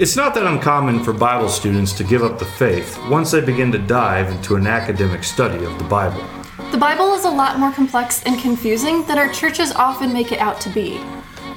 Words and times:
It's 0.00 0.16
not 0.16 0.32
that 0.32 0.46
uncommon 0.46 1.04
for 1.04 1.12
Bible 1.12 1.50
students 1.50 1.92
to 1.92 2.04
give 2.04 2.22
up 2.22 2.38
the 2.38 2.46
faith 2.46 2.98
once 3.10 3.32
they 3.32 3.42
begin 3.42 3.70
to 3.72 3.78
dive 3.78 4.30
into 4.30 4.56
an 4.56 4.66
academic 4.66 5.22
study 5.22 5.62
of 5.62 5.76
the 5.76 5.84
Bible. 5.84 6.24
The 6.70 6.78
Bible 6.78 7.12
is 7.12 7.26
a 7.26 7.30
lot 7.30 7.58
more 7.58 7.70
complex 7.70 8.22
and 8.22 8.40
confusing 8.40 9.04
than 9.04 9.18
our 9.18 9.30
churches 9.30 9.72
often 9.72 10.10
make 10.10 10.32
it 10.32 10.38
out 10.38 10.58
to 10.62 10.70
be. 10.70 10.98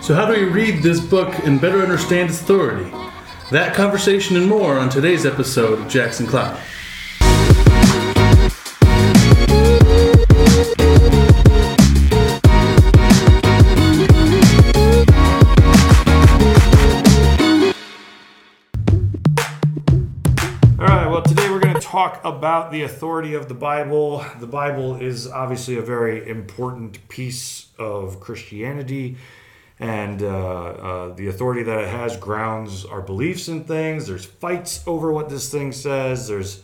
So, 0.01 0.13
how 0.13 0.25
do 0.25 0.33
we 0.33 0.43
read 0.43 0.83
this 0.83 0.99
book 0.99 1.33
and 1.45 1.61
better 1.61 1.81
understand 1.81 2.31
its 2.31 2.41
authority? 2.41 2.91
That 3.49 3.73
conversation 3.73 4.35
and 4.35 4.49
more 4.49 4.77
on 4.77 4.89
today's 4.89 5.25
episode 5.25 5.79
of 5.79 5.87
Jackson 5.87 6.27
Cloud. 6.27 6.59
Talk 21.93 22.19
about 22.25 22.71
the 22.71 22.81
authority 22.81 23.35
of 23.35 23.47
the 23.47 23.53
Bible. 23.53 24.25
The 24.39 24.47
Bible 24.47 24.95
is 24.95 25.27
obviously 25.27 25.77
a 25.77 25.81
very 25.83 26.27
important 26.27 27.07
piece 27.07 27.67
of 27.77 28.19
Christianity, 28.19 29.17
and 29.77 30.23
uh, 30.23 30.27
uh, 30.27 31.13
the 31.13 31.27
authority 31.27 31.61
that 31.61 31.81
it 31.81 31.89
has 31.89 32.17
grounds 32.17 32.83
our 32.83 33.01
beliefs 33.01 33.47
in 33.47 33.65
things. 33.65 34.07
There's 34.07 34.25
fights 34.25 34.83
over 34.87 35.11
what 35.11 35.29
this 35.29 35.51
thing 35.51 35.71
says, 35.71 36.27
there's 36.27 36.63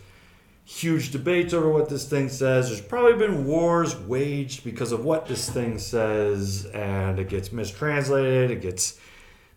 huge 0.66 1.12
debates 1.12 1.54
over 1.54 1.70
what 1.70 1.90
this 1.90 2.10
thing 2.10 2.28
says. 2.30 2.70
There's 2.70 2.82
probably 2.82 3.14
been 3.14 3.46
wars 3.46 3.96
waged 3.96 4.64
because 4.64 4.92
of 4.92 5.06
what 5.06 5.28
this 5.28 5.48
thing 5.48 5.78
says, 5.78 6.66
and 6.74 7.20
it 7.20 7.30
gets 7.30 7.52
mistranslated, 7.52 8.50
it 8.50 8.62
gets 8.64 9.00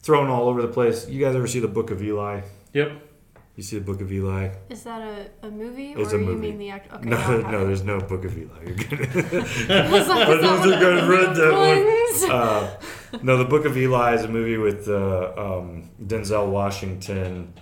thrown 0.02 0.28
all 0.28 0.50
over 0.50 0.60
the 0.60 0.68
place. 0.68 1.08
You 1.08 1.24
guys 1.24 1.34
ever 1.34 1.46
see 1.46 1.60
the 1.60 1.66
Book 1.66 1.90
of 1.90 2.02
Eli? 2.02 2.42
Yep. 2.74 3.11
You 3.54 3.62
see 3.62 3.78
the 3.78 3.84
Book 3.84 4.00
of 4.00 4.10
Eli? 4.10 4.48
Is 4.70 4.82
that 4.84 5.02
a, 5.02 5.46
a 5.46 5.50
movie, 5.50 5.92
It's 5.92 6.12
or 6.12 6.16
a 6.16 6.20
you 6.20 6.24
movie. 6.26 6.48
mean 6.48 6.58
the 6.58 6.70
act? 6.70 6.90
Okay, 6.90 7.06
No, 7.08 7.16
I'll 7.18 7.52
no, 7.52 7.66
there's 7.66 7.82
no 7.84 8.00
Book 8.00 8.24
of 8.24 8.36
Eli. 8.36 8.48
You're 8.64 8.74
good. 8.76 9.00
I 9.70 9.88
don't 9.88 10.08
one 10.08 10.62
think 10.62 10.82
of 10.82 10.82
the 10.82 11.06
read 11.06 11.36
that 11.36 11.52
one. 11.52 12.30
Uh, 12.30 12.80
no, 13.22 13.36
the 13.36 13.44
Book 13.44 13.66
of 13.66 13.76
Eli 13.76 14.14
is 14.14 14.24
a 14.24 14.28
movie 14.28 14.56
with 14.56 14.88
uh, 14.88 15.32
um, 15.36 15.90
Denzel 16.02 16.50
Washington, 16.50 17.52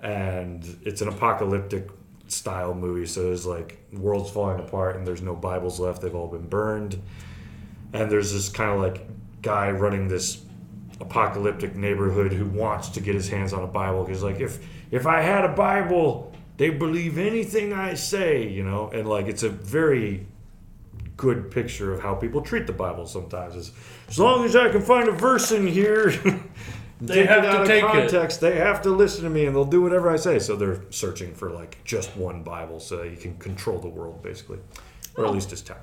and 0.00 0.64
it's 0.82 1.00
an 1.00 1.06
apocalyptic 1.08 1.90
style 2.26 2.74
movie. 2.74 3.06
So 3.06 3.22
there's 3.22 3.46
like 3.46 3.78
world's 3.92 4.30
falling 4.30 4.58
apart, 4.58 4.96
and 4.96 5.06
there's 5.06 5.22
no 5.22 5.36
Bibles 5.36 5.78
left. 5.78 6.02
They've 6.02 6.12
all 6.14 6.26
been 6.28 6.48
burned, 6.48 7.00
and 7.92 8.10
there's 8.10 8.32
this 8.32 8.48
kind 8.48 8.72
of 8.72 8.80
like 8.80 9.06
guy 9.42 9.70
running 9.70 10.08
this 10.08 10.42
apocalyptic 11.00 11.76
neighborhood 11.76 12.32
who 12.32 12.46
wants 12.46 12.88
to 12.88 13.00
get 13.00 13.14
his 13.14 13.28
hands 13.28 13.52
on 13.52 13.62
a 13.62 13.66
Bible 13.68 14.02
because 14.02 14.24
like 14.24 14.40
if 14.40 14.58
if 14.90 15.06
I 15.06 15.22
had 15.22 15.44
a 15.44 15.52
Bible, 15.52 16.32
they 16.56 16.70
believe 16.70 17.18
anything 17.18 17.72
I 17.72 17.94
say, 17.94 18.48
you 18.48 18.62
know, 18.62 18.88
and 18.90 19.08
like 19.08 19.26
it's 19.26 19.42
a 19.42 19.50
very 19.50 20.26
good 21.16 21.50
picture 21.50 21.92
of 21.94 22.00
how 22.00 22.14
people 22.14 22.42
treat 22.42 22.66
the 22.66 22.72
Bible 22.72 23.06
sometimes. 23.06 23.56
Is 23.56 23.72
as 24.08 24.18
long 24.18 24.44
as 24.44 24.54
I 24.54 24.70
can 24.70 24.82
find 24.82 25.08
a 25.08 25.12
verse 25.12 25.52
in 25.52 25.66
here, 25.66 26.12
They 27.00 27.26
have 27.26 27.42
to 27.42 27.66
take 27.66 27.84
it. 27.84 27.90
context. 27.90 28.40
They 28.40 28.56
have 28.56 28.80
to 28.82 28.90
listen 28.90 29.24
to 29.24 29.30
me, 29.30 29.44
and 29.44 29.54
they'll 29.54 29.64
do 29.66 29.82
whatever 29.82 30.10
I 30.10 30.16
say. 30.16 30.38
So 30.38 30.56
they're 30.56 30.80
searching 30.90 31.34
for 31.34 31.50
like 31.50 31.82
just 31.84 32.16
one 32.16 32.42
Bible, 32.42 32.80
so 32.80 32.98
that 32.98 33.10
you 33.10 33.16
can 33.16 33.36
control 33.36 33.78
the 33.78 33.88
world, 33.88 34.22
basically, 34.22 34.58
or 35.14 35.26
at 35.26 35.32
least 35.32 35.50
his 35.50 35.60
town. 35.60 35.76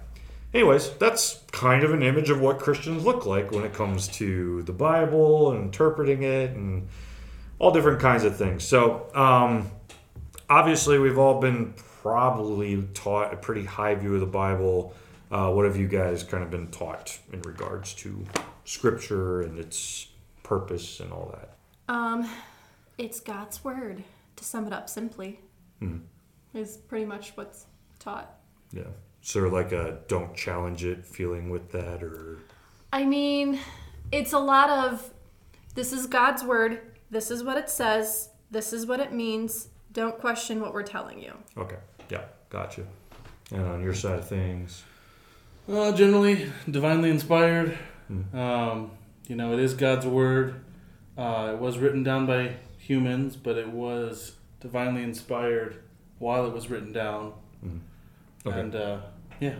Anyways, 0.53 0.91
that's 0.97 1.41
kind 1.51 1.83
of 1.83 1.93
an 1.93 2.03
image 2.03 2.29
of 2.29 2.39
what 2.39 2.59
Christians 2.59 3.05
look 3.05 3.25
like 3.25 3.51
when 3.51 3.63
it 3.63 3.73
comes 3.73 4.07
to 4.09 4.63
the 4.63 4.71
Bible 4.71 5.51
and 5.51 5.63
interpreting 5.65 6.23
it 6.23 6.51
and 6.51 6.87
all 7.63 7.71
different 7.71 8.01
kinds 8.01 8.25
of 8.25 8.35
things. 8.35 8.61
So, 8.61 9.07
um, 9.15 9.71
obviously, 10.49 10.99
we've 10.99 11.17
all 11.17 11.39
been 11.39 11.73
probably 12.01 12.83
taught 12.93 13.33
a 13.33 13.37
pretty 13.37 13.63
high 13.63 13.95
view 13.95 14.15
of 14.15 14.19
the 14.19 14.25
Bible. 14.25 14.93
Uh, 15.31 15.49
what 15.49 15.63
have 15.63 15.77
you 15.77 15.87
guys 15.87 16.23
kind 16.23 16.43
of 16.43 16.51
been 16.51 16.67
taught 16.67 17.17
in 17.31 17.41
regards 17.43 17.93
to 17.93 18.25
Scripture 18.65 19.43
and 19.43 19.57
its 19.57 20.07
purpose 20.43 20.99
and 20.99 21.13
all 21.13 21.33
that? 21.33 21.55
Um, 21.93 22.29
it's 22.97 23.21
God's 23.21 23.63
word. 23.63 24.03
To 24.35 24.43
sum 24.43 24.67
it 24.67 24.73
up 24.73 24.89
simply, 24.89 25.39
Hmm. 25.79 25.99
is 26.53 26.75
pretty 26.75 27.05
much 27.05 27.31
what's 27.37 27.65
taught. 27.99 28.35
Yeah. 28.73 28.83
Sort 29.21 29.47
of 29.47 29.53
like 29.53 29.71
a 29.71 29.99
don't 30.09 30.35
challenge 30.35 30.83
it 30.83 31.05
feeling 31.05 31.49
with 31.49 31.71
that, 31.71 32.03
or 32.03 32.39
I 32.91 33.05
mean, 33.05 33.59
it's 34.11 34.33
a 34.33 34.39
lot 34.39 34.69
of 34.69 35.13
this 35.75 35.93
is 35.93 36.07
God's 36.07 36.43
word. 36.43 36.92
This 37.13 37.29
is 37.29 37.43
what 37.43 37.57
it 37.57 37.69
says. 37.69 38.29
This 38.49 38.73
is 38.73 38.85
what 38.87 38.99
it 38.99 39.13
means. 39.13 39.67
Don't 39.93 40.17
question 40.19 40.59
what 40.59 40.73
we're 40.73 40.81
telling 40.97 41.21
you. 41.21 41.33
okay, 41.55 41.77
yeah, 42.09 42.23
gotcha. 42.49 42.83
And 43.51 43.63
on 43.65 43.83
your 43.83 43.93
side 43.93 44.17
of 44.19 44.27
things, 44.27 44.83
Uh, 45.69 45.91
generally, 45.93 46.51
divinely 46.69 47.09
inspired. 47.11 47.77
Hmm. 48.07 48.37
Um, 48.37 48.91
you 49.27 49.35
know, 49.35 49.53
it 49.53 49.59
is 49.59 49.73
God's 49.75 50.05
word. 50.05 50.55
Uh, 51.17 51.51
it 51.53 51.59
was 51.59 51.77
written 51.77 52.03
down 52.03 52.25
by 52.25 52.55
humans, 52.79 53.35
but 53.37 53.57
it 53.57 53.69
was 53.69 54.33
divinely 54.59 55.03
inspired 55.03 55.77
while 56.19 56.45
it 56.47 56.53
was 56.53 56.69
written 56.69 56.91
down. 56.91 57.33
Okay. 58.45 58.59
And 58.59 58.75
uh, 58.75 58.97
yeah, 59.39 59.55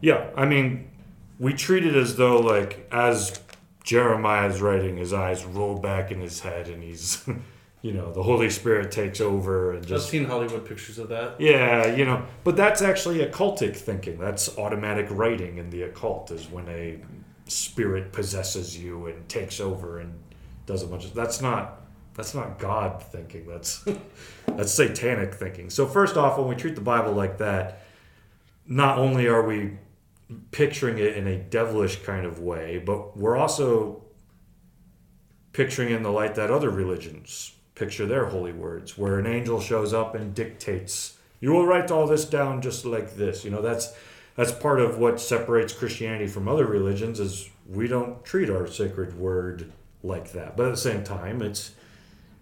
Yeah, 0.00 0.30
I 0.36 0.44
mean, 0.46 0.90
we 1.38 1.52
treat 1.52 1.84
it 1.84 1.94
as 1.94 2.16
though, 2.16 2.38
like, 2.40 2.88
as 2.90 3.38
Jeremiah's 3.84 4.60
writing, 4.60 4.96
his 4.96 5.12
eyes 5.12 5.44
roll 5.44 5.78
back 5.78 6.10
in 6.10 6.20
his 6.20 6.40
head 6.40 6.68
and 6.68 6.82
he's, 6.82 7.24
you 7.82 7.92
know, 7.92 8.12
the 8.12 8.22
Holy 8.22 8.50
Spirit 8.50 8.92
takes 8.92 9.20
over 9.20 9.72
and 9.72 9.80
I've 9.80 9.86
just. 9.86 10.10
seen 10.10 10.24
Hollywood 10.24 10.64
pictures 10.64 10.98
of 10.98 11.08
that. 11.08 11.40
Yeah, 11.40 11.94
you 11.94 12.04
know, 12.04 12.24
but 12.44 12.56
that's 12.56 12.82
actually 12.82 13.18
occultic 13.18 13.76
thinking. 13.76 14.18
That's 14.18 14.56
automatic 14.56 15.06
writing 15.10 15.58
in 15.58 15.70
the 15.70 15.82
occult, 15.82 16.30
is 16.30 16.48
when 16.48 16.68
a 16.68 17.00
spirit 17.46 18.12
possesses 18.12 18.78
you 18.78 19.06
and 19.06 19.28
takes 19.28 19.60
over 19.60 19.98
and 19.98 20.14
does 20.66 20.82
a 20.82 20.86
bunch 20.86 21.04
of. 21.04 21.14
That's 21.14 21.40
not. 21.40 21.80
That's 22.14 22.34
not 22.34 22.58
God 22.58 23.02
thinking. 23.02 23.46
That's 23.48 23.84
that's 24.46 24.72
satanic 24.72 25.34
thinking. 25.34 25.70
So 25.70 25.86
first 25.86 26.16
off, 26.16 26.38
when 26.38 26.46
we 26.46 26.54
treat 26.54 26.74
the 26.74 26.82
Bible 26.82 27.12
like 27.12 27.38
that, 27.38 27.82
not 28.66 28.98
only 28.98 29.26
are 29.26 29.42
we 29.42 29.78
picturing 30.50 30.98
it 30.98 31.16
in 31.16 31.26
a 31.26 31.36
devilish 31.36 32.02
kind 32.02 32.26
of 32.26 32.40
way, 32.40 32.78
but 32.78 33.16
we're 33.16 33.36
also 33.36 34.02
picturing 35.52 35.90
in 35.90 36.02
the 36.02 36.10
light 36.10 36.34
that 36.34 36.50
other 36.50 36.70
religions 36.70 37.54
picture 37.74 38.06
their 38.06 38.26
holy 38.26 38.52
words, 38.52 38.96
where 38.96 39.18
an 39.18 39.26
angel 39.26 39.60
shows 39.60 39.92
up 39.92 40.14
and 40.14 40.34
dictates, 40.34 41.18
"You 41.40 41.52
will 41.52 41.66
write 41.66 41.90
all 41.90 42.06
this 42.06 42.24
down 42.24 42.62
just 42.62 42.84
like 42.84 43.16
this." 43.16 43.44
You 43.44 43.50
know, 43.50 43.62
that's 43.62 43.92
that's 44.36 44.52
part 44.52 44.80
of 44.80 44.98
what 44.98 45.20
separates 45.20 45.72
Christianity 45.72 46.26
from 46.26 46.48
other 46.48 46.66
religions 46.66 47.20
is 47.20 47.50
we 47.68 47.86
don't 47.86 48.24
treat 48.24 48.48
our 48.48 48.66
sacred 48.66 49.18
word 49.18 49.72
like 50.02 50.32
that. 50.32 50.56
But 50.56 50.66
at 50.66 50.70
the 50.70 50.76
same 50.76 51.04
time, 51.04 51.42
it's 51.42 51.72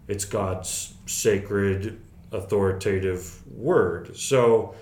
it's 0.07 0.25
God's 0.25 0.93
sacred 1.05 1.99
authoritative 2.31 3.41
word. 3.47 4.15
So 4.15 4.75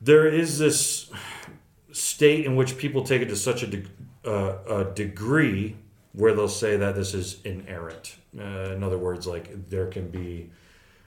there 0.00 0.28
is 0.28 0.58
this 0.58 1.10
state 1.92 2.44
in 2.44 2.56
which 2.56 2.78
people 2.78 3.02
take 3.02 3.22
it 3.22 3.28
to 3.28 3.36
such 3.36 3.62
a, 3.62 3.66
de- 3.66 3.84
uh, 4.24 4.58
a 4.68 4.84
degree 4.94 5.76
where 6.12 6.34
they'll 6.34 6.48
say 6.48 6.76
that 6.76 6.94
this 6.94 7.14
is 7.14 7.40
inerrant. 7.44 8.16
Uh, 8.38 8.72
in 8.72 8.82
other 8.82 8.98
words, 8.98 9.26
like 9.26 9.68
there 9.68 9.86
can 9.86 10.08
be 10.08 10.50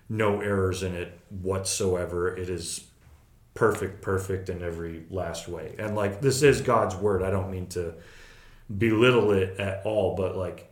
no 0.10 0.42
errors 0.42 0.84
in 0.84 0.96
it 0.96 1.20
whatsoever. 1.30 2.36
It 2.36 2.50
is 2.50 2.86
perfect, 3.54 4.02
perfect 4.02 4.50
in 4.50 4.62
every 4.62 5.06
last 5.10 5.48
way. 5.48 5.76
And 5.78 5.96
like 5.96 6.22
this 6.22 6.44
is 6.44 6.62
God's 6.62 6.96
word. 6.96 7.24
I 7.24 7.30
don't 7.30 7.52
mean 7.52 7.68
to 7.68 7.96
belittle 8.78 9.32
it 9.32 9.60
at 9.60 9.86
all, 9.86 10.16
but 10.16 10.36
like 10.36 10.72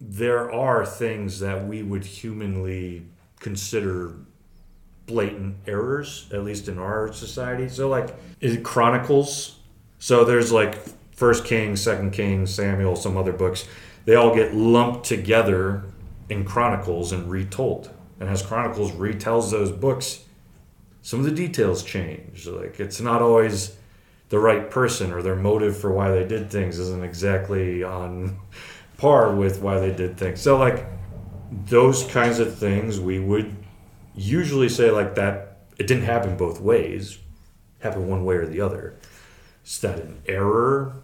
there 0.00 0.50
are 0.50 0.84
things 0.86 1.40
that 1.40 1.66
we 1.66 1.82
would 1.82 2.04
humanly 2.04 3.06
consider 3.38 4.14
blatant 5.10 5.56
errors, 5.66 6.28
at 6.32 6.44
least 6.44 6.68
in 6.68 6.78
our 6.78 7.12
society. 7.12 7.68
So 7.68 7.88
like 7.88 8.14
in 8.40 8.62
Chronicles, 8.62 9.58
so 9.98 10.24
there's 10.24 10.50
like 10.50 10.76
First 11.12 11.44
Kings, 11.44 11.82
Second 11.82 12.12
Kings, 12.12 12.54
Samuel, 12.54 12.96
some 12.96 13.16
other 13.16 13.32
books. 13.32 13.66
They 14.06 14.14
all 14.14 14.34
get 14.34 14.54
lumped 14.54 15.04
together 15.06 15.84
in 16.30 16.44
Chronicles 16.44 17.12
and 17.12 17.30
retold. 17.30 17.90
And 18.18 18.28
as 18.28 18.42
Chronicles 18.42 18.92
retells 18.92 19.50
those 19.50 19.70
books, 19.70 20.24
some 21.02 21.20
of 21.20 21.26
the 21.26 21.32
details 21.32 21.82
change. 21.82 22.46
Like 22.46 22.80
it's 22.80 23.00
not 23.00 23.22
always 23.22 23.76
the 24.30 24.38
right 24.38 24.70
person 24.70 25.12
or 25.12 25.22
their 25.22 25.36
motive 25.36 25.76
for 25.76 25.90
why 25.90 26.10
they 26.10 26.26
did 26.26 26.50
things 26.50 26.78
isn't 26.78 27.04
exactly 27.04 27.82
on 27.82 28.38
par 28.96 29.34
with 29.34 29.60
why 29.60 29.78
they 29.80 29.92
did 29.92 30.16
things. 30.16 30.40
So 30.40 30.56
like 30.56 30.86
those 31.66 32.04
kinds 32.04 32.38
of 32.38 32.56
things 32.56 33.00
we 33.00 33.18
would 33.18 33.54
usually 34.20 34.68
say 34.68 34.90
like 34.90 35.14
that 35.14 35.58
it 35.78 35.86
didn't 35.86 36.04
happen 36.04 36.36
both 36.36 36.60
ways, 36.60 37.18
happened 37.80 38.08
one 38.08 38.24
way 38.24 38.36
or 38.36 38.46
the 38.46 38.60
other. 38.60 38.94
Is 39.64 39.78
that 39.80 39.98
an 39.98 40.20
error? 40.26 41.02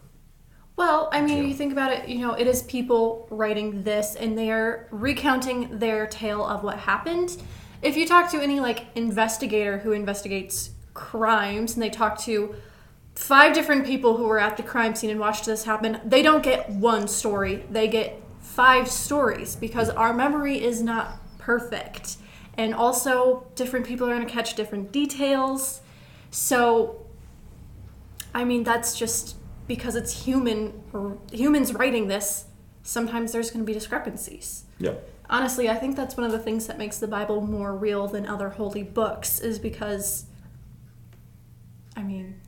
Well, 0.77 1.09
I 1.11 1.23
mean, 1.23 1.39
Yeah. 1.39 1.45
you 1.45 1.55
think 1.55 1.73
about 1.73 1.93
it, 1.93 2.09
you 2.09 2.19
know, 2.19 2.35
it 2.35 2.47
is 2.47 2.63
people 2.65 3.27
writing 3.31 3.83
this 3.85 4.15
and 4.15 4.37
they 4.37 4.51
are 4.51 4.87
recounting 4.91 5.79
their 5.79 6.07
tale 6.07 6.45
of 6.45 6.63
what 6.63 6.81
happened. 6.81 7.37
If 7.81 7.97
you 7.97 8.07
talk 8.07 8.31
to 8.33 8.43
any 8.43 8.61
like 8.61 8.87
investigator 8.95 9.79
who 9.79 9.93
investigates 9.93 10.71
crimes 10.93 11.75
and 11.75 11.83
they 11.83 11.91
talk 11.91 12.19
to 12.23 12.55
five 13.15 13.55
different 13.55 13.87
people 13.87 14.19
who 14.19 14.25
were 14.25 14.39
at 14.39 14.59
the 14.59 14.63
crime 14.63 14.95
scene 14.95 15.09
and 15.09 15.19
watched 15.19 15.47
this 15.47 15.65
happen, 15.65 16.01
they 16.05 16.21
don't 16.21 16.43
get 16.43 16.69
one 16.69 17.09
story. 17.09 17.65
They 17.71 17.89
get 17.89 18.23
five 18.41 18.91
stories 18.91 19.57
because 19.57 19.89
mm. 19.89 19.99
our 19.99 20.13
memory 20.13 20.63
is 20.63 20.83
not 20.83 21.19
perfect. 21.39 22.17
And 22.59 22.75
also, 22.75 23.47
different 23.55 23.87
people 23.87 24.09
are 24.09 24.15
going 24.15 24.27
to 24.27 24.33
catch 24.33 24.55
different 24.55 24.91
details. 24.91 25.83
So, 26.31 27.05
I 28.35 28.45
mean, 28.45 28.65
that's 28.65 28.99
just 28.99 29.37
because 29.67 29.95
it's 29.95 30.25
human 30.25 30.83
or 30.93 31.19
humans 31.31 31.75
writing 31.75 32.09
this. 32.09 32.47
Sometimes 32.83 33.33
there's 33.33 33.51
going 33.51 33.65
to 33.65 33.67
be 33.67 33.75
discrepancies. 33.75 34.65
Yeah. 34.79 34.95
Honestly, 35.29 35.69
I 35.69 35.75
think 35.75 35.97
that's 35.97 36.17
one 36.17 36.25
of 36.25 36.31
the 36.31 36.39
things 36.39 36.67
that 36.69 36.79
makes 36.79 36.99
the 36.99 37.09
Bible 37.09 37.41
more 37.41 37.75
real 37.75 38.07
than 38.07 38.27
other 38.27 38.51
holy 38.51 38.85
books, 38.85 39.41
is 39.41 39.59
because, 39.59 40.27
I 41.97 42.03
mean, 42.05 42.41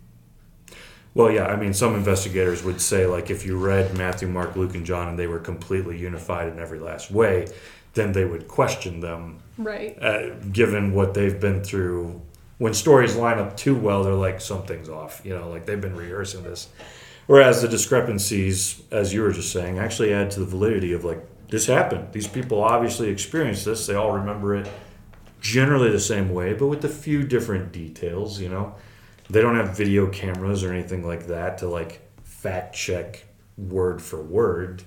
Well, 1.18 1.32
yeah, 1.32 1.46
I 1.46 1.56
mean, 1.56 1.74
some 1.74 1.96
investigators 1.96 2.62
would 2.62 2.80
say, 2.80 3.04
like, 3.06 3.28
if 3.28 3.44
you 3.44 3.58
read 3.58 3.98
Matthew, 3.98 4.28
Mark, 4.28 4.54
Luke, 4.54 4.76
and 4.76 4.86
John 4.86 5.08
and 5.08 5.18
they 5.18 5.26
were 5.26 5.40
completely 5.40 5.98
unified 5.98 6.46
in 6.46 6.60
every 6.60 6.78
last 6.78 7.10
way, 7.10 7.48
then 7.98 8.12
they 8.12 8.24
would 8.24 8.48
question 8.48 9.00
them, 9.00 9.40
right. 9.56 10.00
uh, 10.00 10.34
given 10.52 10.92
what 10.92 11.14
they've 11.14 11.40
been 11.40 11.62
through. 11.62 12.22
When 12.58 12.74
stories 12.74 13.14
line 13.14 13.38
up 13.38 13.56
too 13.56 13.76
well, 13.76 14.02
they're 14.02 14.14
like, 14.14 14.40
something's 14.40 14.88
off, 14.88 15.20
you 15.24 15.36
know, 15.36 15.48
like 15.48 15.66
they've 15.66 15.80
been 15.80 15.96
rehearsing 15.96 16.42
this. 16.42 16.68
Whereas 17.26 17.62
the 17.62 17.68
discrepancies, 17.68 18.82
as 18.90 19.12
you 19.12 19.22
were 19.22 19.32
just 19.32 19.52
saying, 19.52 19.78
actually 19.78 20.12
add 20.12 20.30
to 20.32 20.40
the 20.40 20.46
validity 20.46 20.92
of, 20.92 21.04
like, 21.04 21.24
this 21.50 21.66
happened. 21.66 22.12
These 22.12 22.26
people 22.26 22.62
obviously 22.62 23.10
experienced 23.10 23.64
this, 23.64 23.86
they 23.86 23.94
all 23.94 24.12
remember 24.12 24.54
it 24.54 24.68
generally 25.40 25.90
the 25.90 26.00
same 26.00 26.30
way, 26.32 26.52
but 26.52 26.66
with 26.66 26.84
a 26.84 26.88
few 26.88 27.22
different 27.22 27.72
details, 27.72 28.40
you 28.40 28.48
know 28.48 28.74
they 29.30 29.40
don't 29.40 29.56
have 29.56 29.76
video 29.76 30.06
cameras 30.08 30.64
or 30.64 30.72
anything 30.72 31.06
like 31.06 31.26
that 31.26 31.58
to 31.58 31.68
like 31.68 32.00
fact 32.22 32.74
check 32.74 33.24
word 33.56 34.00
for 34.00 34.22
word 34.22 34.82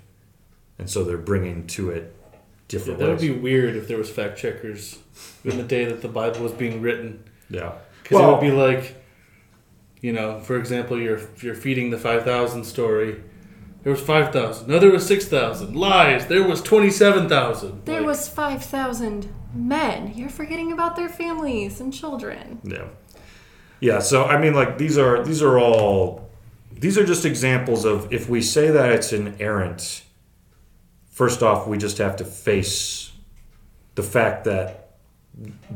and 0.79 0.89
so 0.89 1.03
they're 1.03 1.17
bringing 1.17 1.67
to 1.67 1.89
it 1.89 2.15
Yeah, 2.73 2.79
different 2.79 2.99
that 2.99 3.07
would 3.09 3.19
be 3.19 3.31
weird 3.31 3.75
if 3.75 3.87
there 3.87 3.97
was 3.97 4.09
fact 4.09 4.37
checkers 4.37 4.99
in 5.43 5.57
the 5.57 5.63
day 5.63 5.85
that 5.85 6.01
the 6.01 6.07
Bible 6.07 6.41
was 6.41 6.51
being 6.53 6.81
written. 6.81 7.23
yeah 7.49 7.73
Because 8.03 8.19
it 8.21 8.27
would 8.27 8.41
be 8.41 8.51
like, 8.51 8.95
you 10.01 10.13
know, 10.13 10.39
for 10.39 10.57
example, 10.57 10.99
you're 10.99 11.21
you're 11.41 11.55
feeding 11.55 11.89
the 11.91 11.97
five 11.97 12.23
thousand 12.23 12.63
story. 12.65 13.23
There 13.83 13.91
was 13.91 14.01
five 14.01 14.31
thousand. 14.31 14.67
No, 14.67 14.77
there 14.79 14.91
was 14.91 15.05
six 15.05 15.25
thousand. 15.25 15.75
Lies. 15.75 16.27
There 16.27 16.47
was 16.47 16.61
twenty 16.61 16.91
seven 16.91 17.27
thousand. 17.27 17.85
There 17.85 18.03
was 18.03 18.27
5,000 18.29 19.27
men. 19.55 20.13
You're 20.15 20.29
forgetting 20.29 20.71
about 20.71 20.95
their 20.95 21.09
families 21.09 21.81
and 21.81 21.93
children. 21.93 22.59
yeah 22.63 22.87
yeah 23.79 23.97
so 23.99 24.25
i 24.25 24.39
mean 24.39 24.53
like 24.53 24.77
these 24.77 24.95
are 24.97 25.23
these 25.23 25.41
are 25.41 25.57
all 25.59 26.29
these 26.71 26.97
are 26.99 27.05
just 27.05 27.25
examples 27.25 27.83
of 27.83 28.13
if 28.13 28.29
we 28.29 28.39
say 28.41 28.69
that 28.69 28.91
it's 28.91 29.11
inerrant 29.11 30.03
first 31.11 31.43
off 31.43 31.67
we 31.67 31.77
just 31.77 31.97
have 31.99 32.15
to 32.17 32.25
face 32.25 33.11
the 33.95 34.03
fact 34.03 34.45
that 34.45 34.95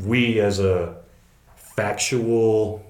we 0.04 0.40
as 0.40 0.60
a 0.60 0.96
factual 1.56 2.84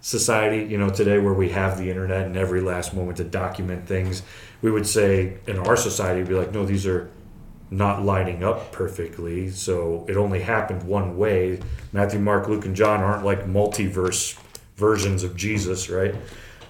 society, 0.00 0.64
you 0.70 0.78
know, 0.78 0.88
today 0.88 1.18
where 1.18 1.34
we 1.34 1.48
have 1.50 1.78
the 1.78 1.90
internet 1.90 2.26
and 2.26 2.36
every 2.36 2.60
last 2.60 2.94
moment 2.94 3.16
to 3.16 3.24
document 3.24 3.86
things, 3.86 4.22
we 4.62 4.70
would 4.70 4.86
say 4.86 5.38
in 5.46 5.58
our 5.58 5.76
society, 5.76 6.20
we'd 6.20 6.28
be 6.28 6.34
like, 6.34 6.52
no, 6.52 6.64
these 6.64 6.86
are 6.86 7.10
not 7.70 8.02
lining 8.04 8.44
up 8.44 8.70
perfectly. 8.70 9.50
So 9.50 10.04
it 10.08 10.16
only 10.16 10.40
happened 10.40 10.84
one 10.84 11.16
way. 11.18 11.58
Matthew, 11.92 12.20
Mark, 12.20 12.48
Luke, 12.48 12.64
and 12.64 12.76
John 12.76 13.00
aren't 13.00 13.24
like 13.24 13.46
multiverse 13.46 14.38
versions 14.76 15.24
of 15.24 15.36
Jesus, 15.36 15.90
right? 15.90 16.14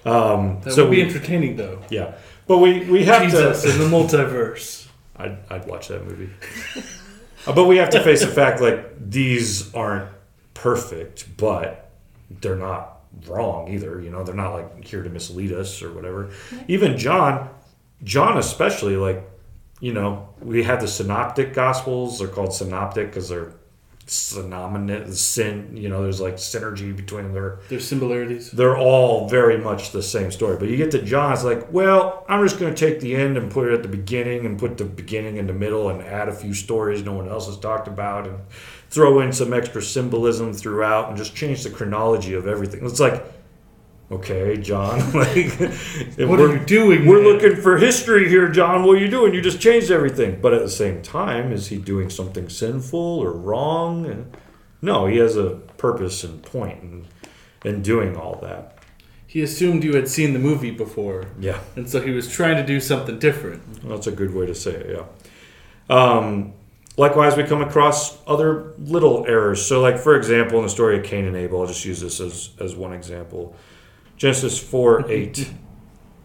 Um, 0.05 0.59
That 0.61 0.73
so 0.73 0.85
would 0.85 0.91
be 0.91 1.03
we, 1.03 1.09
entertaining, 1.09 1.57
though. 1.57 1.83
yeah, 1.89 2.15
but 2.47 2.57
we 2.57 2.89
we 2.89 3.03
have 3.05 3.21
Jesus 3.23 3.61
to. 3.63 3.69
in 3.71 3.77
the 3.77 3.85
multiverse. 3.85 4.86
I'd, 5.19 5.37
I'd 5.49 5.67
watch 5.67 5.87
that 5.87 6.05
movie. 6.05 6.29
Uh, 7.45 7.53
but 7.53 7.65
we 7.65 7.77
have 7.77 7.89
to 7.91 8.03
face 8.03 8.21
the 8.21 8.27
fact 8.27 8.61
like 8.61 9.09
these 9.09 9.73
aren't 9.73 10.09
perfect, 10.53 11.37
but 11.37 11.89
they're 12.41 12.55
not 12.55 13.01
wrong 13.27 13.69
either. 13.69 14.01
You 14.01 14.09
know, 14.09 14.23
they're 14.23 14.35
not 14.35 14.53
like 14.53 14.85
here 14.85 15.03
to 15.03 15.09
mislead 15.09 15.51
us 15.51 15.81
or 15.81 15.93
whatever. 15.93 16.31
Even 16.67 16.97
John, 16.97 17.49
John 18.03 18.37
especially, 18.37 18.97
like, 18.97 19.27
you 19.79 19.93
know, 19.93 20.29
we 20.41 20.63
have 20.63 20.81
the 20.81 20.87
synoptic 20.87 21.53
gospels. 21.53 22.19
They're 22.19 22.27
called 22.27 22.53
synoptic 22.53 23.07
because 23.07 23.29
they're 23.29 23.53
synonymous. 24.09 25.21
Sin, 25.21 25.75
you 25.75 25.89
know, 25.89 26.01
there's 26.03 26.21
like 26.21 26.35
synergy 26.35 26.95
between 26.95 27.33
their 27.33 27.59
There's 27.69 27.87
similarities. 27.87 28.51
they're 28.51 28.77
all 28.77 29.27
very 29.29 29.57
much 29.57 29.91
the 29.91 30.03
same 30.03 30.31
story. 30.31 30.57
But 30.57 30.69
you 30.69 30.77
get 30.77 30.91
to 30.91 31.01
John, 31.01 31.33
it's 31.33 31.43
like, 31.43 31.71
well, 31.71 32.25
I'm 32.27 32.43
just 32.45 32.59
going 32.59 32.73
to 32.73 32.85
take 32.85 32.99
the 32.99 33.15
end 33.15 33.37
and 33.37 33.51
put 33.51 33.67
it 33.67 33.73
at 33.73 33.81
the 33.83 33.89
beginning 33.89 34.45
and 34.45 34.57
put 34.57 34.77
the 34.77 34.85
beginning 34.85 35.37
in 35.37 35.47
the 35.47 35.53
middle 35.53 35.89
and 35.89 36.01
add 36.01 36.29
a 36.29 36.33
few 36.33 36.53
stories 36.53 37.03
no 37.03 37.13
one 37.13 37.27
else 37.27 37.47
has 37.47 37.57
talked 37.57 37.87
about 37.87 38.27
and 38.27 38.39
throw 38.89 39.19
in 39.19 39.33
some 39.33 39.53
extra 39.53 39.81
symbolism 39.81 40.53
throughout 40.53 41.09
and 41.09 41.17
just 41.17 41.35
change 41.35 41.63
the 41.63 41.69
chronology 41.69 42.33
of 42.33 42.47
everything. 42.47 42.85
It's 42.85 42.99
like, 42.99 43.23
okay, 44.11 44.57
John, 44.57 44.99
like, 45.13 45.51
What 46.17 46.39
are 46.39 46.53
you 46.55 46.59
doing? 46.65 47.05
we're 47.05 47.21
man? 47.23 47.33
looking 47.33 47.55
for 47.61 47.77
history 47.77 48.29
here, 48.29 48.49
John. 48.49 48.83
What 48.83 48.97
are 48.97 48.99
you 49.01 49.09
doing? 49.09 49.33
You 49.33 49.41
just 49.41 49.59
changed 49.59 49.91
everything. 49.91 50.39
But 50.41 50.53
at 50.53 50.61
the 50.61 50.69
same 50.69 51.01
time, 51.01 51.51
is 51.51 51.67
he 51.67 51.77
doing 51.77 52.09
something 52.09 52.49
sinful 52.49 52.99
or 52.99 53.31
wrong? 53.31 54.05
And 54.05 54.35
no, 54.81 55.05
he 55.07 55.17
has 55.17 55.35
a 55.37 55.51
purpose 55.77 56.23
and 56.23 56.41
point 56.43 56.81
in, 56.83 57.05
in 57.65 57.81
doing 57.81 58.15
all 58.15 58.39
that. 58.41 58.73
He 59.29 59.41
assumed 59.41 59.83
you 59.83 59.93
had 59.93 60.07
seen 60.07 60.31
the 60.33 60.39
movie 60.39 60.71
before, 60.71 61.25
Yeah, 61.37 61.59
and 61.75 61.89
so 61.89 61.99
he 61.99 62.11
was 62.11 62.31
trying 62.31 62.55
to 62.55 62.65
do 62.65 62.79
something 62.79 63.19
different. 63.19 63.61
that's 63.87 64.07
a 64.07 64.11
good 64.11 64.33
way 64.33 64.45
to 64.45 64.55
say 64.55 64.71
it. 64.71 64.89
Yeah. 64.97 65.05
Um, 65.89 66.53
likewise, 66.95 67.35
we 67.35 67.43
come 67.43 67.61
across 67.61 68.17
other 68.25 68.73
little 68.77 69.25
errors. 69.27 69.65
So, 69.65 69.81
like 69.81 69.97
for 69.99 70.15
example, 70.15 70.57
in 70.59 70.63
the 70.63 70.69
story 70.69 70.97
of 70.97 71.03
Cain 71.03 71.25
and 71.25 71.35
Abel, 71.35 71.59
I'll 71.61 71.67
just 71.67 71.83
use 71.83 71.99
this 71.99 72.21
as 72.21 72.51
as 72.59 72.75
one 72.75 72.93
example. 72.93 73.53
Genesis 74.17 74.59
four 74.59 75.09
eight. 75.09 75.51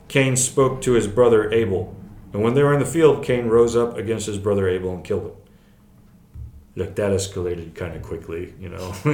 Cain 0.09 0.37
spoke 0.37 0.83
to 0.83 0.93
his 0.93 1.07
brother 1.07 1.51
Abel, 1.53 1.95
and 2.33 2.43
when 2.43 2.55
they 2.55 2.63
were 2.63 2.75
in 2.75 2.81
the 2.81 2.87
field, 2.87 3.25
Cain 3.25 3.47
rose 3.47 3.77
up 3.77 3.97
against 3.97 4.27
his 4.27 4.39
brother 4.39 4.69
Abel 4.69 4.95
and 4.95 5.05
killed 5.05 5.25
him. 5.25 5.33
Look, 6.75 6.95
that 6.97 7.13
escalated 7.13 7.75
kind 7.75 7.95
of 7.95 8.03
quickly, 8.03 8.55
you 8.59 8.71
know. 8.71 8.93